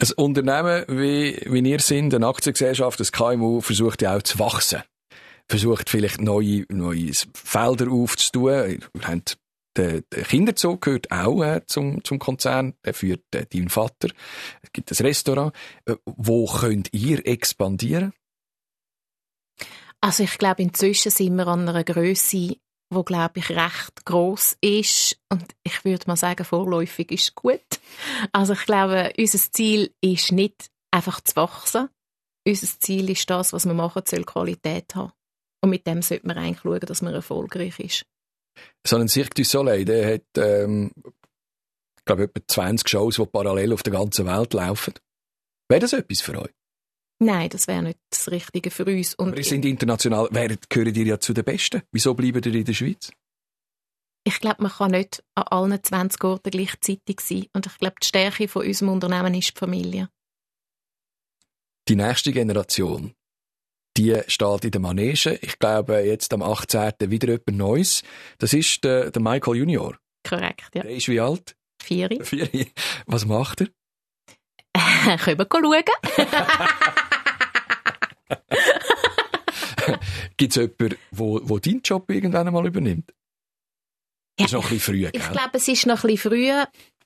Ein 0.00 0.12
Unternehmen 0.16 0.84
wie, 0.86 1.40
wie 1.46 1.68
ihr 1.68 1.80
sind, 1.80 2.14
eine 2.14 2.28
Aktiengesellschaft, 2.28 3.00
das 3.00 3.10
KMU, 3.10 3.60
versucht 3.60 4.02
ja 4.02 4.16
auch 4.16 4.22
zu 4.22 4.38
wachsen. 4.38 4.84
Versucht 5.48 5.90
vielleicht 5.90 6.20
neue, 6.20 6.64
neue 6.68 7.10
Felder 7.34 7.90
aufzutun. 7.90 8.84
Wir 8.94 9.08
haben 9.08 9.24
der, 9.78 10.02
der 10.02 10.24
Kinderzug 10.24 10.82
gehört 10.82 11.10
auch 11.10 11.42
äh, 11.42 11.62
zum, 11.66 12.02
zum 12.04 12.18
Konzern. 12.18 12.74
Der 12.84 12.94
führt 12.94 13.24
äh, 13.34 13.46
deinen 13.46 13.68
Vater. 13.68 14.08
Es 14.62 14.72
gibt 14.72 14.90
ein 14.90 15.06
Restaurant. 15.06 15.54
Äh, 15.86 15.96
wo 16.04 16.46
könnt 16.46 16.92
ihr 16.92 17.26
expandieren? 17.26 18.12
Also 20.00 20.24
ich 20.24 20.38
glaube, 20.38 20.62
inzwischen 20.62 21.10
sind 21.10 21.36
wir 21.36 21.46
an 21.46 21.68
einer 21.68 21.84
Größe, 21.84 22.56
wo 22.90 23.02
glaube 23.02 23.38
ich 23.38 23.50
recht 23.50 24.04
groß 24.04 24.58
ist 24.60 25.20
und 25.28 25.44
ich 25.62 25.84
würde 25.84 26.04
mal 26.06 26.16
sagen, 26.16 26.44
vorläufig 26.44 27.10
ist 27.10 27.34
gut. 27.34 27.80
Also 28.32 28.52
ich 28.52 28.64
glaube, 28.64 29.12
unser 29.18 29.38
Ziel 29.38 29.92
ist 30.00 30.32
nicht 30.32 30.70
einfach 30.90 31.20
zu 31.20 31.36
wachsen. 31.36 31.88
Unser 32.46 32.80
Ziel 32.80 33.10
ist 33.10 33.28
das, 33.28 33.52
was 33.52 33.66
wir 33.66 33.74
machen, 33.74 34.02
soll 34.06 34.24
Qualität 34.24 34.94
haben. 34.94 35.12
Und 35.60 35.70
mit 35.70 35.86
dem 35.86 36.02
sollte 36.02 36.26
man 36.26 36.38
eigentlich 36.38 36.60
schauen, 36.60 36.80
dass 36.80 37.02
man 37.02 37.14
erfolgreich 37.14 37.78
ist. 37.80 38.06
So 38.86 38.96
ein 38.96 39.08
Cirque 39.08 39.34
du 39.34 39.44
Soleil, 39.44 39.84
der 39.84 40.14
hat, 40.14 40.22
ähm, 40.36 40.92
ich 41.98 42.04
glaube, 42.04 42.24
etwa 42.24 42.40
20 42.46 42.88
Shows, 42.88 43.16
die 43.16 43.26
parallel 43.26 43.72
auf 43.72 43.82
der 43.82 43.92
ganzen 43.92 44.26
Welt 44.26 44.52
laufen. 44.54 44.94
Wäre 45.68 45.80
das 45.80 45.92
etwas 45.92 46.20
für 46.20 46.40
euch? 46.40 46.52
Nein, 47.20 47.48
das 47.50 47.66
wäre 47.66 47.82
nicht 47.82 47.98
das 48.10 48.30
Richtige 48.30 48.70
für 48.70 48.84
uns. 48.84 49.14
Und 49.14 49.36
Wir 49.36 49.44
sind 49.44 49.64
international, 49.64 50.28
wäret, 50.30 50.70
gehören 50.70 50.94
ihr 50.94 51.04
ja 51.06 51.20
zu 51.20 51.32
den 51.32 51.44
Besten. 51.44 51.82
Wieso 51.92 52.14
bleiben 52.14 52.42
ihr 52.44 52.54
in 52.54 52.64
der 52.64 52.74
Schweiz? 52.74 53.10
ich 54.28 54.40
glaube, 54.40 54.62
man 54.62 54.72
kann 54.72 54.90
nicht 54.90 55.24
an 55.34 55.44
allen 55.44 55.82
20 55.82 56.22
Orten 56.24 56.50
gleichzeitig 56.50 57.20
sein. 57.20 57.46
Und 57.54 57.66
ich 57.66 57.78
glaube, 57.78 57.96
die 58.02 58.06
Stärke 58.06 58.46
von 58.46 58.66
unserem 58.66 58.92
Unternehmen 58.92 59.34
ist 59.34 59.54
die 59.54 59.58
Familie. 59.58 60.08
Die 61.88 61.96
nächste 61.96 62.32
Generation, 62.32 63.14
die 63.98 64.16
steht 64.28 64.64
in 64.64 64.70
der 64.70 64.80
Manege. 64.80 65.38
Ich 65.42 65.58
glaube, 65.58 65.98
jetzt 66.00 66.32
am 66.32 66.42
18. 66.42 66.92
wieder 67.00 67.28
jemand 67.28 67.48
Neues. 67.50 68.02
Das 68.38 68.52
ist 68.52 68.84
der, 68.84 69.10
der 69.10 69.20
Michael 69.20 69.56
Junior. 69.56 69.98
Korrekt, 70.26 70.70
ja. 70.74 70.82
Der 70.82 70.92
ist 70.92 71.08
wie 71.08 71.20
alt? 71.20 71.56
Vier. 71.82 72.08
Vier. 72.24 72.48
Was 73.06 73.26
macht 73.26 73.62
er? 73.62 73.68
Können 75.18 75.38
wir 75.38 75.46
schauen? 75.50 75.82
Gibt 80.36 80.56
es 80.56 80.62
jemanden, 80.62 80.96
wo, 81.10 81.40
wo 81.42 81.58
deinen 81.58 81.80
Job 81.82 82.08
irgendwann 82.10 82.46
einmal 82.46 82.66
übernimmt? 82.66 83.12
Ja, 84.38 84.46
ist 84.46 84.52
noch 84.52 84.64
ein 84.64 84.68
bisschen 84.70 84.94
früh, 84.94 85.06
Ich 85.06 85.12
gell? 85.12 85.32
glaube, 85.32 85.50
es 85.54 85.66
ist 85.66 85.86
noch 85.86 86.04
ein 86.04 86.10
bisschen 86.10 86.30
früh 86.30 86.52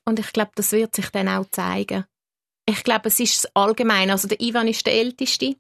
und 0.05 0.19
ich 0.19 0.33
glaube, 0.33 0.51
das 0.55 0.73
wird 0.73 0.95
sich 0.95 1.09
dann 1.11 1.29
auch 1.29 1.47
zeigen. 1.51 2.05
Ich 2.69 2.85
glaube, 2.85 3.09
es 3.09 3.19
ist 3.21 3.51
allgemein. 3.57 4.11
Also 4.11 4.29
der 4.29 4.41
Ivan 4.41 4.69
ist 4.69 4.85
der 4.87 4.95
Älteste. 4.95 5.57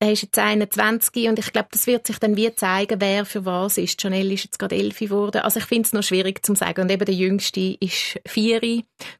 Er 0.00 0.12
ist 0.12 0.22
jetzt 0.22 0.38
21 0.38 1.28
und 1.28 1.38
ich 1.40 1.52
glaube, 1.52 1.68
das 1.72 1.88
wird 1.88 2.06
sich 2.06 2.18
dann 2.18 2.36
wie 2.36 2.54
zeigen, 2.54 3.00
wer 3.00 3.24
für 3.24 3.44
was 3.44 3.78
ist. 3.78 4.00
Janelle 4.00 4.34
ist 4.34 4.44
jetzt 4.44 4.58
gerade 4.58 4.76
11 4.76 4.98
geworden. 4.98 5.42
Also 5.42 5.58
ich 5.58 5.66
finde 5.66 5.86
es 5.86 5.92
noch 5.92 6.04
schwierig 6.04 6.46
zu 6.46 6.54
sagen. 6.54 6.82
Und 6.82 6.90
eben 6.90 7.04
der 7.04 7.14
Jüngste 7.14 7.76
ist 7.80 8.20
4. 8.26 8.60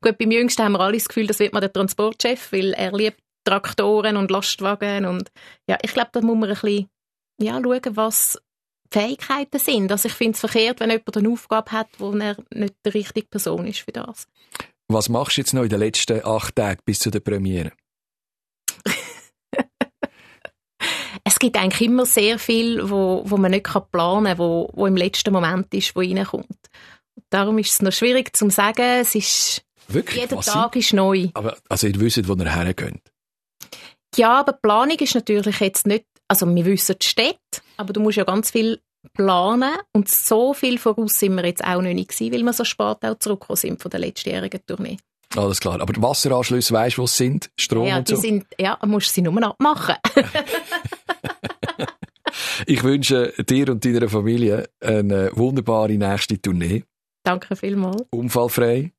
Gut, 0.00 0.18
beim 0.18 0.30
Jüngsten 0.30 0.62
haben 0.62 0.72
wir 0.72 0.80
alle 0.80 0.96
das 0.96 1.08
Gefühl, 1.08 1.26
das 1.26 1.40
wird 1.40 1.52
mal 1.52 1.60
der 1.60 1.72
Transportchef, 1.72 2.52
weil 2.52 2.74
er 2.74 2.92
liebt 2.92 3.18
Traktoren 3.44 4.16
und 4.16 4.30
Lastwagen 4.30 5.06
und 5.06 5.30
ja, 5.68 5.78
ich 5.82 5.94
glaube, 5.94 6.10
da 6.12 6.20
muss 6.20 6.36
man 6.36 6.50
ein 6.50 6.54
bisschen 6.54 6.88
ja, 7.40 7.54
schauen, 7.54 7.96
was 7.96 8.38
die 8.92 8.98
Fähigkeiten 8.98 9.58
sind. 9.58 9.90
Also 9.90 10.08
ich 10.08 10.14
finde 10.14 10.32
es 10.32 10.40
verkehrt, 10.40 10.80
wenn 10.80 10.90
jemand 10.90 11.16
eine 11.16 11.30
Aufgabe 11.30 11.72
hat, 11.72 11.88
wo 11.98 12.12
er 12.12 12.36
nicht 12.52 12.74
die 12.84 12.90
richtige 12.90 13.26
Person 13.26 13.66
ist 13.66 13.80
für 13.80 13.92
das. 13.92 14.26
Was 14.88 15.08
machst 15.08 15.36
du 15.36 15.40
jetzt 15.40 15.54
noch 15.54 15.62
in 15.62 15.68
den 15.68 15.80
letzten 15.80 16.24
acht 16.24 16.56
Tagen 16.56 16.80
bis 16.84 16.98
zu 17.00 17.10
der 17.10 17.20
Premiere? 17.20 17.72
Es 21.28 21.38
gibt 21.38 21.58
eigentlich 21.58 21.82
immer 21.82 22.06
sehr 22.06 22.38
viel, 22.38 22.88
wo, 22.88 23.22
wo 23.26 23.36
man 23.36 23.50
nicht 23.50 23.64
planen 23.92 24.24
kann, 24.24 24.38
wo, 24.38 24.70
wo 24.72 24.86
im 24.86 24.96
letzten 24.96 25.30
Moment 25.30 25.74
ist, 25.74 25.94
wo 25.94 26.00
reinkommt. 26.00 26.46
Darum 27.28 27.58
ist 27.58 27.70
es 27.70 27.82
noch 27.82 27.92
schwierig 27.92 28.34
zu 28.34 28.48
sagen. 28.48 29.00
Es 29.02 29.14
ist, 29.14 29.62
Wirklich? 29.88 30.22
jeder 30.22 30.38
Was 30.38 30.46
Tag 30.46 30.74
ist 30.76 30.94
neu. 30.94 31.28
Aber, 31.34 31.58
also 31.68 31.86
ihr 31.86 32.00
wisst, 32.00 32.26
wo 32.26 32.32
ihr 32.32 32.50
hergeht. 32.50 33.02
Ja, 34.16 34.40
aber 34.40 34.52
die 34.52 34.60
Planung 34.62 34.98
ist 34.98 35.14
natürlich 35.14 35.60
jetzt 35.60 35.86
nicht, 35.86 36.06
also 36.28 36.46
wir 36.46 36.64
wissen 36.64 36.96
die 36.98 37.06
Städte, 37.06 37.60
aber 37.76 37.92
du 37.92 38.00
musst 38.00 38.16
ja 38.16 38.24
ganz 38.24 38.50
viel 38.50 38.80
planen 39.12 39.76
und 39.92 40.08
so 40.08 40.54
viel 40.54 40.78
voraus 40.78 41.20
sind 41.20 41.34
wir 41.34 41.44
jetzt 41.44 41.62
auch 41.62 41.82
noch 41.82 41.92
nicht 41.92 42.08
gewesen, 42.08 42.32
weil 42.32 42.42
wir 42.42 42.54
so 42.54 42.64
spät 42.64 43.04
auch 43.04 43.18
zurückgekommen 43.18 43.56
sind 43.58 43.82
von 43.82 43.90
der 43.90 44.00
letztjährigen 44.00 44.60
Tournee. 44.66 44.96
Alles 45.36 45.60
klar. 45.60 45.80
Aber 45.80 45.92
die 45.92 46.02
Wasseranschlüsse, 46.02 46.72
weißt 46.72 46.96
du, 46.96 47.02
wo 47.02 47.06
sie 47.06 47.16
sind? 47.16 47.50
Strom 47.58 47.86
ja, 47.86 47.98
und 47.98 48.08
die 48.08 48.14
so? 48.14 48.20
sind, 48.20 48.46
ja, 48.58 48.78
musst 48.86 49.08
du 49.08 49.12
sie 49.12 49.22
nur 49.22 49.42
abmachen. 49.42 49.96
Ich 52.66 52.82
wünsche 52.82 53.32
dir 53.44 53.70
und 53.70 53.84
deiner 53.84 54.08
Familie 54.08 54.68
eine 54.80 55.30
wunderbare 55.34 55.92
nächste 55.92 56.40
Tournee. 56.40 56.84
Danke 57.24 57.56
vielmals. 57.56 58.02
Unfallfrei. 58.10 58.92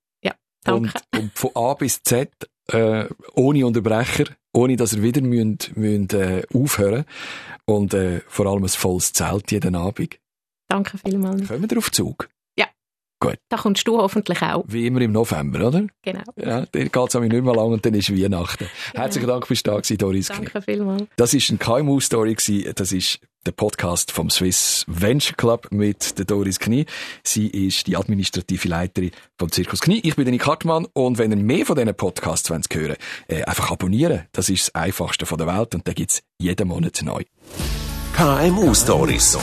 Danke. 0.63 0.99
Und, 1.13 1.19
und 1.19 1.37
von 1.37 1.51
A 1.55 1.73
bis 1.73 2.03
Z, 2.03 2.31
äh, 2.67 3.05
ohne 3.33 3.65
Unterbrecher, 3.65 4.25
ohne 4.53 4.75
dass 4.75 4.93
ihr 4.93 5.01
wieder 5.01 5.21
müsst, 5.21 5.75
müsst, 5.75 6.13
äh, 6.13 6.43
aufhören 6.53 7.05
Und 7.65 7.93
äh, 7.93 8.21
vor 8.27 8.47
allem 8.47 8.63
ein 8.63 8.69
volles 8.69 9.13
Zelt 9.13 9.51
jeden 9.51 9.75
Abend. 9.75 10.19
Danke 10.67 10.97
vielmals. 10.97 11.47
Kommen 11.47 11.69
wir 11.69 11.77
auf 11.77 11.91
Zug? 11.91 12.29
Da 13.49 13.57
kommst 13.57 13.87
du 13.87 13.97
hoffentlich 13.97 14.41
auch. 14.41 14.63
Wie 14.67 14.87
immer 14.87 15.01
im 15.01 15.11
November, 15.11 15.67
oder? 15.67 15.87
Genau. 16.03 16.23
Ja, 16.37 16.65
dann 16.65 16.91
geht 16.91 16.95
es 16.95 17.13
nicht 17.13 17.31
mehr 17.31 17.53
lang 17.53 17.71
und 17.71 17.85
dann 17.85 17.93
ist 17.93 18.15
Weihnachten. 18.15 18.67
Herzlichen 18.93 19.27
Dank 19.27 19.45
fürs 19.47 19.63
gewesen, 19.63 19.97
Doris 19.97 20.29
Knie. 20.29 20.45
Danke 20.45 20.61
vielmals. 20.61 21.03
Das 21.17 21.33
ist 21.33 21.49
ein 21.49 21.59
KMU-Story. 21.59 22.35
Das 22.75 22.91
ist 22.91 23.19
der 23.45 23.51
Podcast 23.51 24.11
vom 24.11 24.29
Swiss 24.29 24.85
Venture 24.87 25.35
Club 25.35 25.67
mit 25.71 26.17
der 26.17 26.25
Doris 26.25 26.59
Knie. 26.59 26.85
Sie 27.23 27.47
ist 27.47 27.87
die 27.87 27.95
administrative 27.95 28.67
Leiterin 28.67 29.11
vom 29.37 29.51
Zirkus 29.51 29.81
Knie. 29.81 29.99
Ich 30.03 30.15
bin 30.15 30.25
der 30.25 30.31
Nick 30.31 30.45
Hartmann 30.45 30.85
und 30.93 31.17
wenn 31.17 31.31
ihr 31.31 31.37
mehr 31.37 31.65
von 31.65 31.75
diesen 31.75 31.95
Podcasts 31.95 32.49
wollt 32.49 32.73
hören 32.73 32.95
äh, 33.27 33.43
einfach 33.43 33.71
abonnieren. 33.71 34.27
Das 34.31 34.49
ist 34.49 34.67
das 34.67 34.75
Einfachste 34.75 35.25
von 35.25 35.37
der 35.37 35.47
Welt 35.47 35.75
und 35.75 35.87
da 35.87 35.93
gibt's 35.93 36.21
jeden 36.37 36.67
Monat 36.67 37.01
neu. 37.03 37.23
KMU 38.19 38.73
Stories. 38.73 39.37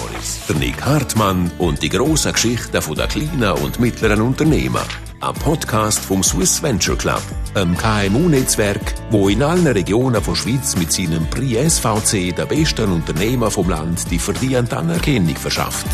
Der 0.47 0.57
Nick 0.57 0.85
Hartmann 0.85 1.51
und 1.57 1.83
die 1.83 1.89
grossen 1.89 2.35
Geschichten 2.35 2.83
von 2.83 2.95
der 2.95 3.07
kleinen 3.07 3.53
und 3.62 3.81
mittleren 3.81 4.21
Unternehmen. 4.21 4.83
Ein 5.19 5.33
Podcast 5.33 5.99
vom 5.99 6.23
Swiss 6.23 6.62
Venture 6.62 6.99
Club, 6.99 7.23
einem 7.55 7.75
KMU-Netzwerk, 7.75 8.93
wo 9.11 9.31
in 9.31 9.43
allen 9.43 9.67
Regionen 9.67 10.23
der 10.23 10.35
Schweiz 10.35 10.77
mit 10.77 10.93
seinem 10.93 11.27
Prix 11.31 11.77
SVC 11.77 12.37
der 12.37 12.45
besten 12.45 12.93
Unternehmer 12.93 13.51
vom 13.51 13.71
Land 13.71 14.11
die 14.11 14.19
verdiente 14.19 14.77
Anerkennung 14.77 15.37
verschafft. 15.37 15.87